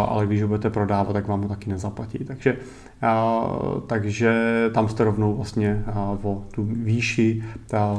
ale 0.09 0.27
když 0.27 0.43
ho 0.43 0.49
budete 0.49 0.71
prodávat, 0.71 1.13
tak 1.13 1.29
vám 1.29 1.43
ho 1.43 1.49
taky 1.49 1.71
nezaplatí. 1.71 2.19
Takže, 2.19 2.57
takže 3.87 4.35
tam 4.75 4.89
jste 4.89 5.05
rovnou 5.05 5.37
vlastně 5.37 5.85
o 6.23 6.45
tu 6.51 6.65
výši 6.65 7.45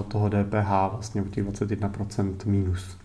toho 0.07 0.29
DPH 0.29 0.69
vlastně 0.91 1.21
o 1.21 1.25
těch 1.25 1.45
21% 1.45 2.33
minus. 2.45 2.97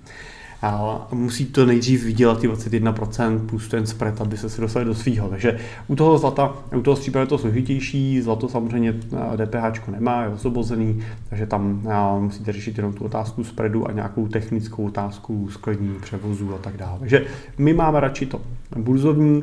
A 0.62 1.06
musí 1.12 1.46
to 1.46 1.66
nejdřív 1.66 2.04
vydělat 2.04 2.40
ty 2.40 2.48
21% 2.48 3.46
plus 3.46 3.68
ten 3.68 3.86
spread, 3.86 4.20
aby 4.20 4.36
se 4.36 4.50
si 4.50 4.60
dostali 4.60 4.84
do 4.84 4.94
svého. 4.94 5.28
Takže 5.28 5.58
u 5.88 5.96
toho 5.96 6.18
zlata, 6.18 6.54
u 6.76 6.80
toho 6.80 6.96
stříbra 6.96 7.20
je 7.20 7.26
to 7.26 7.38
složitější, 7.38 8.20
zlato 8.20 8.48
samozřejmě 8.48 8.92
DPH 9.36 9.88
nemá, 9.88 10.22
je 10.22 10.28
osvobozený, 10.28 11.02
takže 11.30 11.46
tam 11.46 11.82
musíte 12.20 12.52
řešit 12.52 12.76
jenom 12.76 12.92
tu 12.92 13.04
otázku 13.04 13.44
spreadu 13.44 13.88
a 13.88 13.92
nějakou 13.92 14.28
technickou 14.28 14.86
otázku 14.86 15.48
skladní, 15.50 15.94
převozu 16.00 16.54
a 16.54 16.58
tak 16.58 16.76
dále. 16.76 16.98
Takže 16.98 17.24
my 17.58 17.74
máme 17.74 18.00
radši 18.00 18.26
to 18.26 18.40
burzovní, 18.76 19.42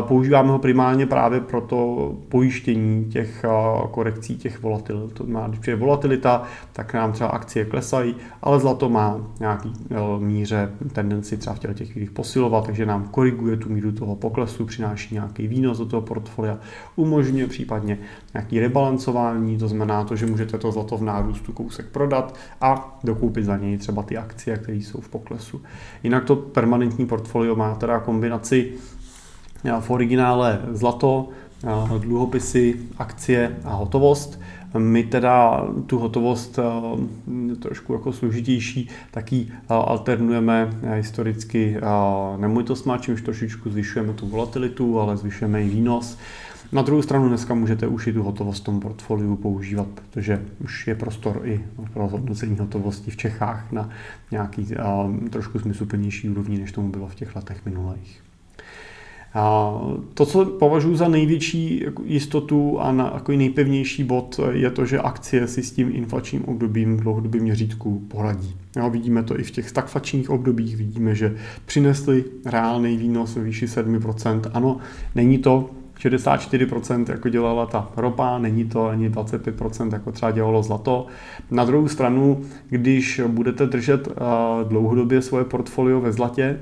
používáme 0.00 0.48
ho 0.48 0.58
primárně 0.58 1.06
právě 1.06 1.40
pro 1.40 1.60
to 1.60 2.12
pojištění 2.28 3.04
těch 3.04 3.44
korekcí 3.90 4.36
těch 4.36 4.62
volatilit. 4.62 5.12
To 5.12 5.26
má, 5.26 5.48
když 5.48 5.66
je 5.66 5.76
volatilita, 5.76 6.42
tak 6.72 6.94
nám 6.94 7.12
třeba 7.12 7.30
akcie 7.30 7.64
klesají, 7.64 8.14
ale 8.42 8.60
zlato 8.60 8.88
má 8.88 9.16
nějaký 9.40 9.72
míře 10.18 10.49
tendenci 10.92 11.36
třeba 11.36 11.56
v 11.56 11.74
těch 11.74 11.92
chvílích 11.92 12.10
posilovat, 12.10 12.66
takže 12.66 12.86
nám 12.86 13.08
koriguje 13.08 13.56
tu 13.56 13.68
míru 13.68 13.92
toho 13.92 14.16
poklesu, 14.16 14.64
přináší 14.64 15.14
nějaký 15.14 15.48
výnos 15.48 15.78
do 15.78 15.86
toho 15.86 16.02
portfolia, 16.02 16.58
umožňuje 16.96 17.46
případně 17.46 17.98
nějaký 18.34 18.60
rebalancování, 18.60 19.58
to 19.58 19.68
znamená 19.68 20.04
to, 20.04 20.16
že 20.16 20.26
můžete 20.26 20.58
to 20.58 20.72
zlato 20.72 20.96
v 20.96 21.02
nárůstu 21.02 21.52
kousek 21.52 21.86
prodat 21.86 22.34
a 22.60 22.98
dokoupit 23.04 23.44
za 23.44 23.56
něj 23.56 23.78
třeba 23.78 24.02
ty 24.02 24.16
akcie, 24.16 24.56
které 24.56 24.78
jsou 24.78 25.00
v 25.00 25.08
poklesu. 25.08 25.62
Jinak 26.02 26.24
to 26.24 26.36
permanentní 26.36 27.06
portfolio 27.06 27.56
má 27.56 27.74
teda 27.74 28.00
kombinaci 28.00 28.72
v 29.80 29.90
originále 29.90 30.60
zlato, 30.72 31.28
dluhopisy, 31.98 32.76
akcie 32.98 33.56
a 33.64 33.74
hotovost. 33.74 34.40
My 34.78 35.02
teda 35.02 35.64
tu 35.86 35.98
hotovost 35.98 36.58
trošku 37.62 37.92
jako 37.92 38.12
složitější, 38.12 38.88
taky 39.10 39.46
alternujeme 39.68 40.70
historicky 40.94 41.76
nemovitostma, 42.36 42.98
čímž 42.98 43.22
trošičku 43.22 43.70
zvyšujeme 43.70 44.12
tu 44.12 44.26
volatilitu, 44.28 45.00
ale 45.00 45.16
zvyšujeme 45.16 45.64
i 45.64 45.68
výnos. 45.68 46.18
Na 46.72 46.82
druhou 46.82 47.02
stranu 47.02 47.28
dneska 47.28 47.54
můžete 47.54 47.86
už 47.86 48.06
i 48.06 48.12
tu 48.12 48.22
hotovost 48.22 48.62
v 48.62 48.64
tom 48.64 48.80
portfoliu 48.80 49.36
používat, 49.36 49.86
protože 49.86 50.42
už 50.60 50.86
je 50.86 50.94
prostor 50.94 51.40
i 51.44 51.64
pro 51.92 52.08
hodnocení 52.08 52.56
hotovosti 52.56 53.10
v 53.10 53.16
Čechách 53.16 53.72
na 53.72 53.90
nějaký 54.30 54.62
uh, 54.62 55.28
trošku 55.28 55.58
smysluplnější 55.58 56.30
úrovni, 56.30 56.58
než 56.58 56.72
tomu 56.72 56.88
bylo 56.88 57.08
v 57.08 57.14
těch 57.14 57.36
letech 57.36 57.66
minulých. 57.66 58.22
A 59.34 59.74
to, 60.14 60.26
co 60.26 60.44
považuji 60.44 60.96
za 60.96 61.08
největší 61.08 61.84
jistotu 62.04 62.80
a 62.80 62.92
na, 62.92 63.10
jako 63.14 63.32
nejpevnější 63.32 64.04
bod, 64.04 64.40
je 64.50 64.70
to, 64.70 64.86
že 64.86 64.98
akcie 64.98 65.46
si 65.48 65.62
s 65.62 65.72
tím 65.72 65.90
inflačním 65.92 66.44
obdobím 66.44 66.96
v 66.96 67.00
dlouhodobém 67.00 67.42
měřítku 67.42 68.02
poradí. 68.08 68.54
Jo, 68.76 68.90
vidíme 68.90 69.22
to 69.22 69.40
i 69.40 69.42
v 69.42 69.50
těch 69.50 69.68
stagflačních 69.68 70.30
obdobích, 70.30 70.76
vidíme, 70.76 71.14
že 71.14 71.36
přinesli 71.66 72.24
reálný 72.44 72.96
výnos 72.96 73.36
ve 73.36 73.42
výši 73.42 73.66
7%. 73.66 74.50
Ano, 74.54 74.76
není 75.14 75.38
to 75.38 75.70
64% 76.00 77.04
jako 77.08 77.28
dělala 77.28 77.66
ta 77.66 77.90
ropa, 77.96 78.38
není 78.38 78.64
to 78.64 78.86
ani 78.86 79.10
25% 79.10 79.92
jako 79.92 80.12
třeba 80.12 80.30
dělalo 80.30 80.62
zlato. 80.62 81.06
Na 81.50 81.64
druhou 81.64 81.88
stranu, 81.88 82.40
když 82.68 83.20
budete 83.26 83.66
držet 83.66 84.08
dlouhodobě 84.68 85.22
svoje 85.22 85.44
portfolio 85.44 86.00
ve 86.00 86.12
zlatě, 86.12 86.60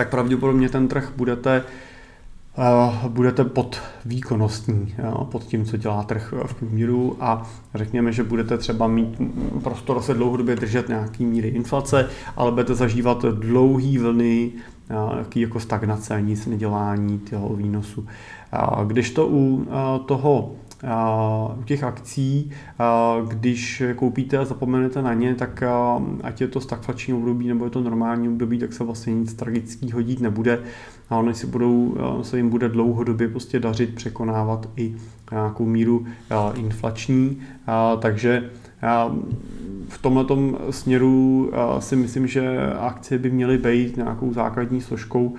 tak 0.00 0.10
pravděpodobně 0.10 0.68
ten 0.68 0.88
trh 0.88 1.12
budete 1.16 1.64
uh, 2.58 3.08
budete 3.08 3.44
pod 3.44 3.80
výkonnostní, 4.04 4.94
pod 5.24 5.44
tím, 5.44 5.64
co 5.64 5.76
dělá 5.76 6.02
trh 6.02 6.34
v 6.46 6.54
průměru 6.54 7.16
a 7.20 7.50
řekněme, 7.74 8.12
že 8.12 8.22
budete 8.22 8.58
třeba 8.58 8.86
mít 8.86 9.18
prostor 9.62 10.02
se 10.02 10.14
dlouhodobě 10.14 10.56
držet 10.56 10.88
nějaký 10.88 11.24
míry 11.24 11.48
inflace, 11.48 12.08
ale 12.36 12.50
budete 12.50 12.74
zažívat 12.74 13.24
dlouhý 13.24 13.98
vlny 13.98 14.52
jaký 15.18 15.40
jako 15.40 15.60
stagnace, 15.60 16.22
nic 16.22 16.46
nedělání 16.46 17.18
toho 17.18 17.56
výnosu. 17.56 18.06
Když 18.86 19.10
to 19.10 19.28
u 19.30 19.66
toho 20.06 20.52
u 21.58 21.62
těch 21.62 21.84
akcí, 21.84 22.50
když 23.28 23.82
koupíte 23.96 24.38
a 24.38 24.44
zapomenete 24.44 25.02
na 25.02 25.14
ně, 25.14 25.34
tak 25.34 25.62
ať 26.22 26.40
je 26.40 26.48
to 26.48 26.60
stagflační 26.60 27.14
období 27.14 27.48
nebo 27.48 27.64
je 27.64 27.70
to 27.70 27.80
normální 27.80 28.28
období, 28.28 28.58
tak 28.58 28.72
se 28.72 28.84
vlastně 28.84 29.14
nic 29.14 29.34
tragického 29.34 30.02
dít 30.02 30.20
nebude. 30.20 30.62
A 31.10 31.18
oni 31.18 31.34
si 31.34 31.46
budou, 31.46 31.96
se 32.22 32.36
jim 32.36 32.50
bude 32.50 32.68
dlouhodobě 32.68 33.28
prostě 33.28 33.60
dařit 33.60 33.94
překonávat 33.94 34.68
i 34.76 34.94
nějakou 35.30 35.66
míru 35.66 36.06
inflační, 36.54 37.40
takže 37.98 38.50
v 39.88 39.98
tomto 40.02 40.38
směru 40.70 41.50
si 41.78 41.96
myslím, 41.96 42.26
že 42.26 42.58
akcie 42.80 43.18
by 43.18 43.30
měly 43.30 43.58
být 43.58 43.96
nějakou 43.96 44.32
základní 44.32 44.80
složkou 44.80 45.34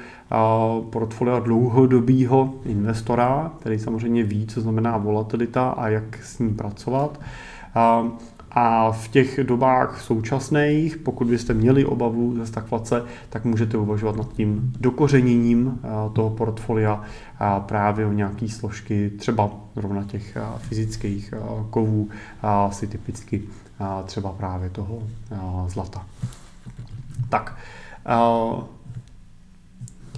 portfolia 0.89 1.39
dlouhodobého 1.39 2.54
investora, 2.65 3.51
který 3.60 3.80
samozřejmě 3.80 4.23
ví, 4.23 4.47
co 4.47 4.62
znamená 4.62 4.97
volatilita 4.97 5.69
a 5.69 5.88
jak 5.88 6.23
s 6.23 6.39
ní 6.39 6.54
pracovat. 6.54 7.19
A 8.53 8.91
v 8.91 9.07
těch 9.07 9.39
dobách 9.43 10.01
současných, 10.01 10.97
pokud 10.97 11.27
byste 11.27 11.53
měli 11.53 11.85
obavu 11.85 12.35
ze 12.35 12.47
stagflace, 12.47 13.03
tak 13.29 13.45
můžete 13.45 13.77
uvažovat 13.77 14.15
nad 14.15 14.33
tím 14.33 14.73
dokořeněním 14.79 15.79
toho 16.13 16.29
portfolia 16.29 17.03
právě 17.59 18.05
o 18.05 18.11
nějaké 18.11 18.49
složky, 18.49 19.11
třeba 19.19 19.49
zrovna 19.75 20.03
těch 20.03 20.37
fyzických 20.57 21.33
kovů, 21.69 22.09
si 22.71 22.87
typicky 22.87 23.41
třeba 24.05 24.31
právě 24.31 24.69
toho 24.69 25.03
zlata. 25.67 26.05
Tak, 27.29 27.57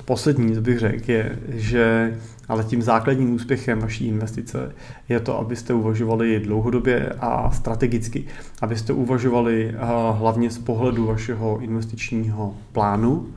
poslední, 0.06 0.56
co 0.56 0.62
bych 0.62 0.80
řekl, 0.80 1.12
je, 1.12 1.40
že 1.48 2.14
ale 2.48 2.64
tím 2.64 2.82
základním 2.82 3.34
úspěchem 3.34 3.80
vaší 3.80 4.08
investice 4.08 4.72
je 5.10 5.20
to, 5.20 5.40
abyste 5.40 5.74
uvažovali 5.74 6.40
dlouhodobě 6.40 7.10
a 7.20 7.52
strategicky, 7.52 8.26
abyste 8.62 8.94
uvažovali 8.94 9.76
hlavně 10.12 10.50
z 10.50 10.58
pohledu 10.58 11.06
vašeho 11.06 11.60
investičního 11.60 12.56
plánu, 12.72 13.28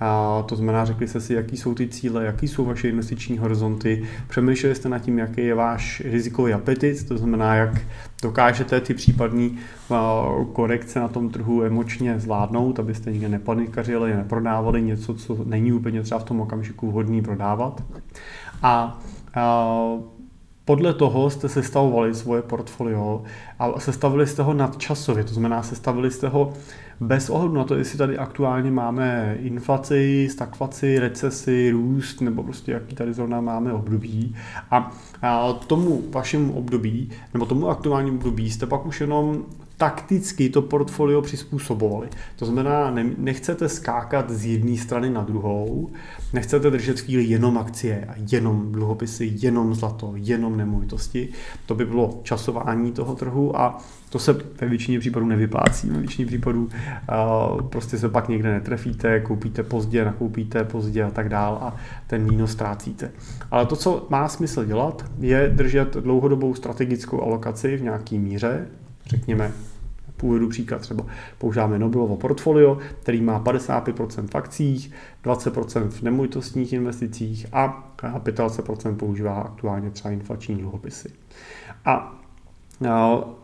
a 0.00 0.42
to 0.48 0.56
znamená, 0.56 0.84
řekli 0.84 1.08
jste 1.08 1.20
si, 1.20 1.34
jaký 1.34 1.56
jsou 1.56 1.74
ty 1.74 1.88
cíle, 1.88 2.24
jaký 2.24 2.48
jsou 2.48 2.64
vaše 2.64 2.88
investiční 2.88 3.38
horizonty, 3.38 4.04
přemýšleli 4.28 4.74
jste 4.74 4.88
nad 4.88 4.98
tím, 4.98 5.18
jaký 5.18 5.40
je 5.44 5.54
váš 5.54 6.02
rizikový 6.04 6.52
apetit, 6.52 7.08
to 7.08 7.18
znamená, 7.18 7.54
jak 7.54 7.80
dokážete 8.22 8.80
ty 8.80 8.94
případné 8.94 9.48
korekce 10.52 11.00
na 11.00 11.08
tom 11.08 11.30
trhu 11.30 11.62
emočně 11.62 12.20
zvládnout, 12.20 12.78
abyste 12.78 13.12
nikde 13.12 13.28
nepanikařili, 13.28 14.16
neprodávali 14.16 14.82
něco, 14.82 15.14
co 15.14 15.38
není 15.44 15.72
úplně 15.72 16.02
třeba 16.02 16.20
v 16.20 16.24
tom 16.24 16.40
okamžiku 16.40 16.90
vhodný 16.90 17.22
prodávat. 17.22 17.82
A, 18.62 19.00
a 19.34 19.66
podle 20.66 20.94
toho 20.94 21.30
jste 21.30 21.48
sestavovali 21.48 22.14
svoje 22.14 22.42
portfolio 22.42 23.22
a 23.58 23.80
sestavili 23.80 24.26
jste 24.26 24.42
ho 24.42 24.54
nadčasově, 24.54 25.24
to 25.24 25.34
znamená 25.34 25.62
sestavili 25.62 26.10
jste 26.10 26.28
ho 26.28 26.52
bez 27.00 27.30
ohledu 27.30 27.54
na 27.54 27.64
to, 27.64 27.74
jestli 27.74 27.98
tady 27.98 28.18
aktuálně 28.18 28.70
máme 28.70 29.36
inflaci, 29.40 30.28
stagflaci, 30.30 30.98
recesi, 30.98 31.70
růst, 31.70 32.20
nebo 32.20 32.42
prostě 32.42 32.72
jaký 32.72 32.94
tady 32.94 33.12
zrovna 33.12 33.40
máme 33.40 33.72
období. 33.72 34.36
A, 34.70 34.92
a 35.22 35.52
tomu 35.52 36.02
vašemu 36.10 36.52
období, 36.52 37.10
nebo 37.34 37.46
tomu 37.46 37.68
aktuálnímu 37.68 38.16
období 38.16 38.50
jste 38.50 38.66
pak 38.66 38.86
už 38.86 39.00
jenom 39.00 39.44
takticky 39.76 40.48
to 40.48 40.62
portfolio 40.62 41.22
přizpůsobovali. 41.22 42.08
To 42.36 42.46
znamená, 42.46 42.90
ne, 42.90 43.04
nechcete 43.18 43.68
skákat 43.68 44.30
z 44.30 44.46
jedné 44.46 44.76
strany 44.76 45.10
na 45.10 45.22
druhou, 45.22 45.90
nechcete 46.32 46.70
držet 46.70 47.00
chvíli 47.00 47.24
jenom 47.24 47.58
akcie 47.58 48.04
a 48.08 48.14
jenom 48.32 48.72
dluhopisy, 48.72 49.32
jenom 49.34 49.74
zlato, 49.74 50.12
jenom 50.14 50.56
nemovitosti. 50.56 51.28
To 51.66 51.74
by 51.74 51.84
bylo 51.84 52.20
časování 52.22 52.92
toho 52.92 53.14
trhu 53.14 53.60
a 53.60 53.78
to 54.08 54.18
se 54.18 54.32
ve 54.60 54.68
většině 54.68 55.00
případů 55.00 55.26
nevyplácí. 55.26 55.90
Ve 55.90 55.98
většině 55.98 56.26
případů 56.26 56.64
uh, 56.64 57.62
prostě 57.62 57.98
se 57.98 58.08
pak 58.08 58.28
někde 58.28 58.52
netrefíte, 58.52 59.20
koupíte 59.20 59.62
pozdě, 59.62 60.04
nakoupíte 60.04 60.64
pozdě 60.64 61.02
a 61.02 61.10
tak 61.10 61.28
dál 61.28 61.58
a 61.62 61.76
ten 62.06 62.30
výnos 62.30 62.50
ztrácíte. 62.50 63.10
Ale 63.50 63.66
to, 63.66 63.76
co 63.76 64.06
má 64.10 64.28
smysl 64.28 64.64
dělat, 64.64 65.04
je 65.20 65.52
držet 65.54 65.96
dlouhodobou 65.96 66.54
strategickou 66.54 67.22
alokaci 67.22 67.76
v 67.76 67.82
nějaký 67.82 68.18
míře, 68.18 68.66
řekněme 69.06 69.52
původu 70.16 70.48
příklad 70.48 70.80
třeba 70.80 71.06
používáme 71.38 71.78
Nobelovo 71.78 72.16
portfolio, 72.16 72.78
který 73.02 73.20
má 73.20 73.44
55% 73.44 74.26
v 74.26 74.34
akcích, 74.34 74.90
20% 75.24 75.88
v 75.88 76.02
nemovitostních 76.02 76.72
investicích 76.72 77.46
a 77.52 77.92
25% 77.98 78.96
používá 78.96 79.34
aktuálně 79.34 79.90
třeba 79.90 80.10
inflační 80.10 80.56
dluhopisy. 80.56 81.08
A 81.84 82.12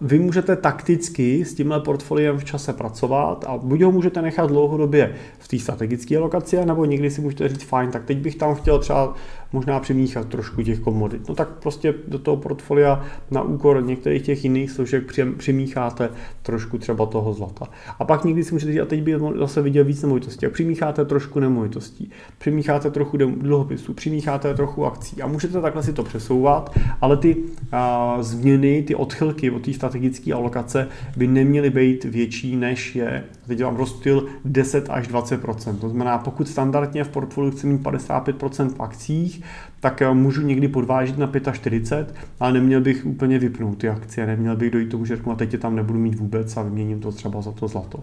vy 0.00 0.18
můžete 0.18 0.56
takticky 0.56 1.44
s 1.44 1.54
tímhle 1.54 1.80
portfoliem 1.80 2.38
v 2.38 2.44
čase 2.44 2.72
pracovat 2.72 3.44
a 3.48 3.58
buď 3.58 3.82
ho 3.82 3.92
můžete 3.92 4.22
nechat 4.22 4.46
dlouhodobě 4.46 5.14
v 5.38 5.48
té 5.48 5.58
strategické 5.58 6.16
alokaci, 6.16 6.66
nebo 6.66 6.84
někdy 6.84 7.10
si 7.10 7.20
můžete 7.20 7.48
říct, 7.48 7.62
fajn, 7.62 7.90
tak 7.90 8.04
teď 8.04 8.18
bych 8.18 8.36
tam 8.36 8.54
chtěl 8.54 8.78
třeba 8.78 9.14
možná 9.52 9.80
přimíchat 9.80 10.28
trošku 10.28 10.62
těch 10.62 10.80
komodit. 10.80 11.28
No 11.28 11.34
tak 11.34 11.48
prostě 11.48 11.94
do 12.08 12.18
toho 12.18 12.36
portfolia 12.36 13.04
na 13.30 13.42
úkor 13.42 13.84
některých 13.84 14.22
těch 14.22 14.44
jiných 14.44 14.70
složek 14.70 15.12
přimícháte 15.36 16.08
trošku 16.42 16.78
třeba 16.78 17.06
toho 17.06 17.32
zlata. 17.32 17.66
A 17.98 18.04
pak 18.04 18.24
někdy 18.24 18.44
si 18.44 18.54
můžete 18.54 18.72
říct, 18.72 18.80
a 18.80 18.84
teď 18.84 19.02
bych 19.02 19.16
zase 19.38 19.62
viděl 19.62 19.84
víc 19.84 20.02
nemovitostí. 20.02 20.46
A 20.46 20.50
přimícháte 20.50 21.04
trošku 21.04 21.40
nemovitostí, 21.40 22.10
přimícháte 22.38 22.90
trochu 22.90 23.16
dluhopisů, 23.16 23.94
přimícháte 23.94 24.54
trochu 24.54 24.86
akcí. 24.86 25.22
A 25.22 25.26
můžete 25.26 25.60
takhle 25.60 25.82
si 25.82 25.92
to 25.92 26.02
přesouvat, 26.02 26.78
ale 27.00 27.16
ty 27.16 27.36
a, 27.72 28.16
změny, 28.20 28.82
ty 28.82 28.94
odchylky 28.94 29.50
od 29.50 29.62
té 29.62 29.72
strategické 29.72 30.32
alokace 30.32 30.88
by 31.16 31.26
neměly 31.26 31.70
být 31.70 32.04
větší, 32.04 32.56
než 32.56 32.96
je, 32.96 33.24
teď 33.46 33.62
vám 33.62 33.76
rozptyl 33.76 34.26
10 34.44 34.90
až 34.90 35.08
20% 35.08 35.78
To 35.78 35.88
znamená, 35.88 36.18
pokud 36.18 36.48
standardně 36.48 37.04
v 37.04 37.08
portfoliu 37.08 37.50
chci 37.50 37.66
mít 37.66 37.82
55 37.82 38.42
v 38.76 38.80
akcích, 38.80 39.42
tak 39.80 40.02
eh, 40.02 40.14
můžu 40.14 40.42
někdy 40.42 40.68
podvážit 40.68 41.18
na 41.18 41.30
45, 41.52 42.14
ale 42.40 42.52
neměl 42.52 42.80
bych 42.80 43.06
úplně 43.06 43.38
vypnout 43.38 43.78
ty 43.78 43.88
akcie, 43.88 44.26
neměl 44.26 44.56
bych 44.56 44.70
dojít 44.70 44.88
tomu, 44.88 45.04
že 45.04 45.16
řeknu, 45.16 45.32
a 45.32 45.36
teď 45.36 45.52
je 45.52 45.58
tam 45.58 45.76
nebudu 45.76 45.98
mít 45.98 46.14
vůbec 46.14 46.56
a 46.56 46.62
vyměním 46.62 47.00
to 47.00 47.12
třeba 47.12 47.42
za 47.42 47.52
to 47.52 47.68
zlato. 47.68 48.02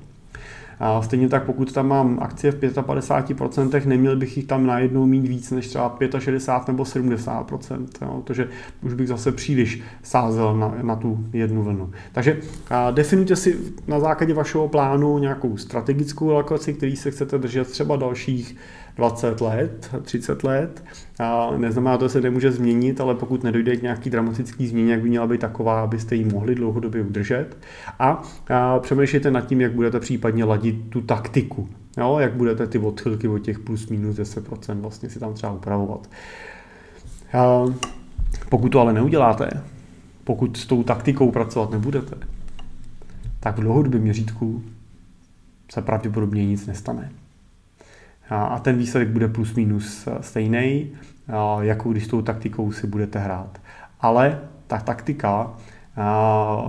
Stejně 1.02 1.30
tak, 1.30 1.44
pokud 1.44 1.72
tam 1.72 1.88
mám 1.88 2.20
akcie 2.22 2.52
v 2.52 2.60
55%, 2.60 3.86
neměl 3.86 4.16
bych 4.16 4.38
jich 4.38 4.46
tam 4.46 4.66
najednou 4.66 5.06
mít 5.06 5.28
víc 5.28 5.52
než 5.52 5.68
třeba 5.68 5.98
65 6.20 6.68
nebo 6.68 6.84
70%, 6.84 7.88
jo, 8.02 8.22
protože 8.24 8.50
už 8.82 8.94
bych 8.94 9.08
zase 9.08 9.32
příliš 9.32 9.82
sázel 10.04 10.58
na, 10.58 10.76
na 10.82 10.96
tu 10.96 11.26
jednu 11.34 11.64
vlnu. 11.64 11.92
Takže 12.12 12.40
definujte 12.92 13.36
si 13.36 13.58
na 13.88 14.00
základě 14.00 14.34
vašeho 14.34 14.68
plánu 14.68 15.18
nějakou 15.18 15.58
strategickou 15.58 16.32
alokaci, 16.32 16.74
který 16.74 16.96
se 16.96 17.12
chcete 17.12 17.38
držet 17.38 17.68
třeba 17.68 17.96
dalších 17.96 18.56
20 19.00 19.42
let, 19.42 19.96
30 20.02 20.44
let. 20.44 20.84
A 21.20 21.52
neznamená 21.58 21.98
to, 21.98 22.06
že 22.06 22.10
se 22.10 22.22
nemůže 22.22 22.52
změnit, 22.52 23.02
ale 23.02 23.16
pokud 23.16 23.44
nedojde 23.44 23.76
k 23.76 23.82
nějaký 23.82 24.10
dramatický 24.10 24.68
změně, 24.68 24.92
jak 24.92 25.02
by 25.02 25.10
měla 25.10 25.28
být 25.28 25.42
taková, 25.42 25.82
abyste 25.82 26.16
ji 26.16 26.26
mohli 26.26 26.56
dlouhodobě 26.56 27.02
udržet. 27.02 27.58
A, 28.00 28.24
a 28.50 28.80
přemýšlejte 28.80 29.32
nad 29.32 29.42
tím, 29.42 29.62
jak 29.62 29.72
budete 29.72 30.00
případně 30.00 30.44
ladit 30.44 30.76
tu 30.90 31.02
taktiku. 31.02 31.70
Jo, 31.98 32.18
jak 32.20 32.34
budete 32.34 32.68
ty 32.68 32.80
odchylky 32.80 33.28
od 33.28 33.40
těch 33.40 33.60
plus 33.60 33.88
minus 33.90 34.16
10% 34.16 34.82
vlastně 34.82 35.10
si 35.10 35.20
tam 35.20 35.34
třeba 35.34 35.52
upravovat. 35.52 36.10
A, 37.34 37.66
Pokud 38.50 38.70
to 38.70 38.80
ale 38.80 38.94
neuděláte, 38.94 39.50
pokud 40.24 40.58
s 40.58 40.66
tou 40.66 40.84
taktikou 40.84 41.32
pracovat 41.32 41.72
nebudete, 41.72 42.16
tak 43.40 43.58
v 43.58 43.62
dlouhodobém 43.62 44.02
měřítku 44.02 44.64
se 45.72 45.82
pravděpodobně 45.82 46.46
nic 46.46 46.68
nestane. 46.68 47.12
A 48.30 48.60
ten 48.60 48.78
výsledek 48.78 49.10
bude 49.10 49.28
plus 49.28 49.56
minus 49.56 50.08
stejný, 50.22 50.88
jako 51.60 51.90
když 51.90 52.06
s 52.06 52.08
tou 52.08 52.22
taktikou 52.22 52.72
si 52.72 52.88
budete 52.88 53.20
hrát. 53.20 53.62
Ale 54.02 54.40
ta 54.68 54.78
taktika 54.78 55.54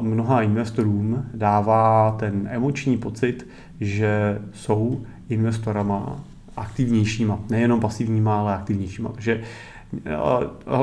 mnoha 0.01 0.43
investorům 0.43 1.27
dává 1.35 2.17
ten 2.19 2.49
emoční 2.53 2.99
pocit, 2.99 3.49
že 3.81 4.39
jsou 4.53 5.05
investorama 5.29 6.21
aktivnějšíma, 6.57 7.39
nejenom 7.51 7.81
pasivníma, 7.81 8.41
ale 8.41 8.55
aktivnějšíma. 8.55 9.11
Takže 9.13 9.41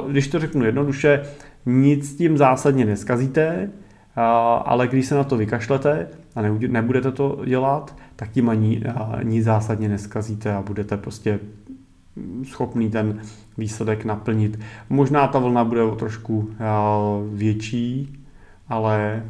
když 0.10 0.28
to 0.28 0.40
řeknu 0.40 0.66
jednoduše, 0.66 1.26
nic 1.66 2.16
tím 2.16 2.38
zásadně 2.38 2.86
neskazíte, 2.86 3.70
ale 4.66 4.88
když 4.88 5.06
se 5.06 5.16
na 5.16 5.24
to 5.24 5.38
vykašlete 5.38 6.08
a 6.38 6.42
nebudete 6.68 7.12
to 7.12 7.42
dělat, 7.46 7.96
tak 8.16 8.32
tím 8.32 8.50
ani 8.50 8.84
nic 9.24 9.46
zásadně 9.46 9.90
neskazíte 9.90 10.54
a 10.54 10.62
budete 10.62 10.98
prostě 10.98 11.40
schopný 12.44 12.90
ten 12.90 13.22
výsledek 13.58 14.06
naplnit. 14.06 14.60
Možná 14.90 15.28
ta 15.28 15.40
vlna 15.40 15.64
bude 15.64 15.84
o 15.84 15.96
trošku 15.96 16.50
větší, 17.34 18.14
ale 18.70 19.24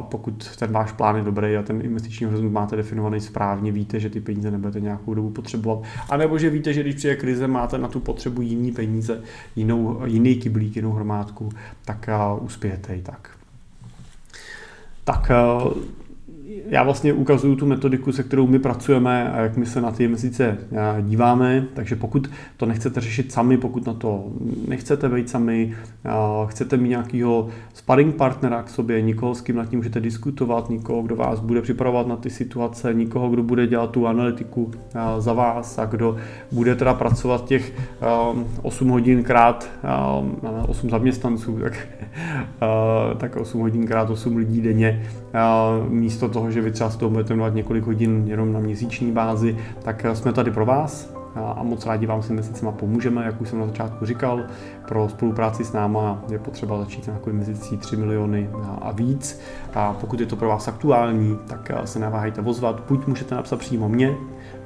pokud 0.00 0.56
ten 0.56 0.72
váš 0.72 0.92
plán 0.92 1.16
je 1.16 1.22
dobrý 1.22 1.56
a 1.56 1.62
ten 1.62 1.80
investiční 1.84 2.26
horizont 2.26 2.52
máte 2.52 2.76
definovaný 2.76 3.20
správně, 3.20 3.72
víte, 3.72 4.00
že 4.00 4.10
ty 4.10 4.20
peníze 4.20 4.50
nebudete 4.50 4.80
nějakou 4.80 5.14
dobu 5.14 5.30
potřebovat, 5.30 5.82
anebo 6.10 6.38
že 6.38 6.50
víte, 6.50 6.72
že 6.72 6.82
když 6.82 6.94
přijde 6.94 7.16
krize, 7.16 7.46
máte 7.46 7.78
na 7.78 7.88
tu 7.88 8.00
potřebu 8.00 8.42
jiný 8.42 8.72
peníze, 8.72 9.22
jinou, 9.56 10.00
jiný 10.04 10.34
kyblík, 10.34 10.76
jinou 10.76 10.92
hromádku, 10.92 11.48
tak 11.84 12.08
uspějete 12.40 12.96
i 12.96 13.02
tak. 13.02 13.30
Tak 15.04 15.30
já 16.48 16.82
vlastně 16.82 17.12
ukazuju 17.12 17.56
tu 17.56 17.66
metodiku, 17.66 18.12
se 18.12 18.22
kterou 18.22 18.46
my 18.46 18.58
pracujeme 18.58 19.32
a 19.32 19.40
jak 19.40 19.56
my 19.56 19.66
se 19.66 19.80
na 19.80 19.90
ty 19.90 20.08
měsíce 20.08 20.58
eh, 20.72 21.02
díváme, 21.02 21.66
takže 21.74 21.96
pokud 21.96 22.30
to 22.56 22.66
nechcete 22.66 23.00
řešit 23.00 23.32
sami, 23.32 23.56
pokud 23.56 23.86
na 23.86 23.94
to 23.94 24.24
nechcete 24.68 25.08
být 25.08 25.30
sami, 25.30 25.74
eh, 26.04 26.10
chcete 26.46 26.76
mít 26.76 26.88
nějakého 26.88 27.48
sparring 27.74 28.14
partnera 28.14 28.62
k 28.62 28.70
sobě, 28.70 29.02
nikoho, 29.02 29.34
s 29.34 29.40
kým 29.40 29.56
nad 29.56 29.68
tím 29.68 29.78
můžete 29.78 30.00
diskutovat, 30.00 30.70
nikoho, 30.70 31.02
kdo 31.02 31.16
vás 31.16 31.40
bude 31.40 31.62
připravovat 31.62 32.06
na 32.06 32.16
ty 32.16 32.30
situace, 32.30 32.94
nikoho, 32.94 33.28
kdo 33.30 33.42
bude 33.42 33.66
dělat 33.66 33.90
tu 33.90 34.06
analytiku 34.06 34.70
eh, 34.74 35.00
za 35.18 35.32
vás 35.32 35.78
a 35.78 35.84
kdo 35.84 36.16
bude 36.52 36.74
teda 36.74 36.94
pracovat 36.94 37.44
těch 37.44 37.72
8 38.62 38.88
hodin 38.88 39.24
krát 39.24 39.70
8 40.68 40.90
zaměstnanců, 40.90 41.58
tak, 41.58 41.88
tak 43.16 43.36
8 43.36 43.60
hodin 43.60 43.86
krát 43.86 44.10
8 44.10 44.36
lidí 44.36 44.60
denně 44.60 45.02
místo 45.88 46.28
toho, 46.28 46.47
že 46.50 46.60
vy 46.60 46.70
třeba 46.70 46.90
z 46.90 46.96
toho 46.96 47.10
budete 47.10 47.28
věnovat 47.28 47.54
několik 47.54 47.84
hodin 47.84 48.22
jenom 48.26 48.52
na 48.52 48.60
měsíční 48.60 49.12
bázi, 49.12 49.56
tak 49.82 50.06
jsme 50.12 50.32
tady 50.32 50.50
pro 50.50 50.66
vás 50.66 51.18
a 51.56 51.62
moc 51.62 51.86
rádi 51.86 52.06
vám 52.06 52.22
s 52.22 52.30
investicemi 52.30 52.72
pomůžeme, 52.76 53.24
jak 53.24 53.40
už 53.40 53.48
jsem 53.48 53.58
na 53.58 53.66
začátku 53.66 54.06
říkal. 54.06 54.44
Pro 54.88 55.08
spolupráci 55.08 55.64
s 55.64 55.72
náma 55.72 56.24
je 56.30 56.38
potřeba 56.38 56.78
začít 56.78 57.04
s 57.04 57.06
nějakou 57.06 57.30
investicí 57.30 57.76
3 57.76 57.96
miliony 57.96 58.50
a 58.82 58.92
víc. 58.92 59.40
A 59.74 59.92
pokud 59.92 60.20
je 60.20 60.26
to 60.26 60.36
pro 60.36 60.48
vás 60.48 60.68
aktuální, 60.68 61.38
tak 61.48 61.70
se 61.84 61.98
neváhejte 61.98 62.40
ozvat. 62.40 62.82
Buď 62.88 63.06
můžete 63.06 63.34
napsat 63.34 63.58
přímo 63.58 63.88
mě 63.88 64.14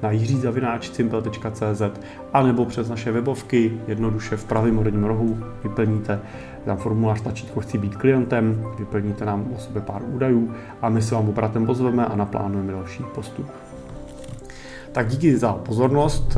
na 0.03 0.11
jiřizavináčcimpel.cz 0.11 1.83
a 2.33 2.43
nebo 2.43 2.65
přes 2.65 2.89
naše 2.89 3.13
webovky 3.13 3.73
jednoduše 3.87 4.37
v 4.37 4.45
pravém 4.45 4.77
horním 4.77 5.05
rohu 5.05 5.39
vyplníte 5.63 6.21
tam 6.65 6.77
formulář 6.77 7.21
tlačítko 7.21 7.61
chci 7.61 7.79
být 7.79 7.97
klientem, 7.97 8.65
vyplníte 8.79 9.25
nám 9.25 9.47
o 9.57 9.59
sobě 9.59 9.83
pár 9.83 10.03
údajů 10.05 10.55
a 10.83 10.89
my 10.89 11.03
se 11.03 11.15
vám 11.15 11.29
obratem 11.29 11.67
pozveme 11.67 12.07
a 12.07 12.17
naplánujeme 12.17 12.73
další 12.73 13.03
postup. 13.15 13.47
Tak 14.93 15.09
díky 15.09 15.39
za 15.39 15.53
pozornost, 15.53 16.37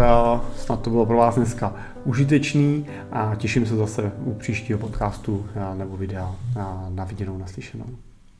snad 0.56 0.80
to 0.80 0.90
bylo 0.90 1.06
pro 1.06 1.16
vás 1.16 1.34
dneska 1.34 1.74
užitečný 2.04 2.86
a 3.12 3.34
těším 3.34 3.66
se 3.66 3.76
zase 3.76 4.12
u 4.24 4.34
příštího 4.34 4.78
podcastu 4.78 5.46
nebo 5.74 5.96
videa 5.96 6.34
na 6.88 7.04
viděnou, 7.04 7.38
naslyšenou. 7.38 7.86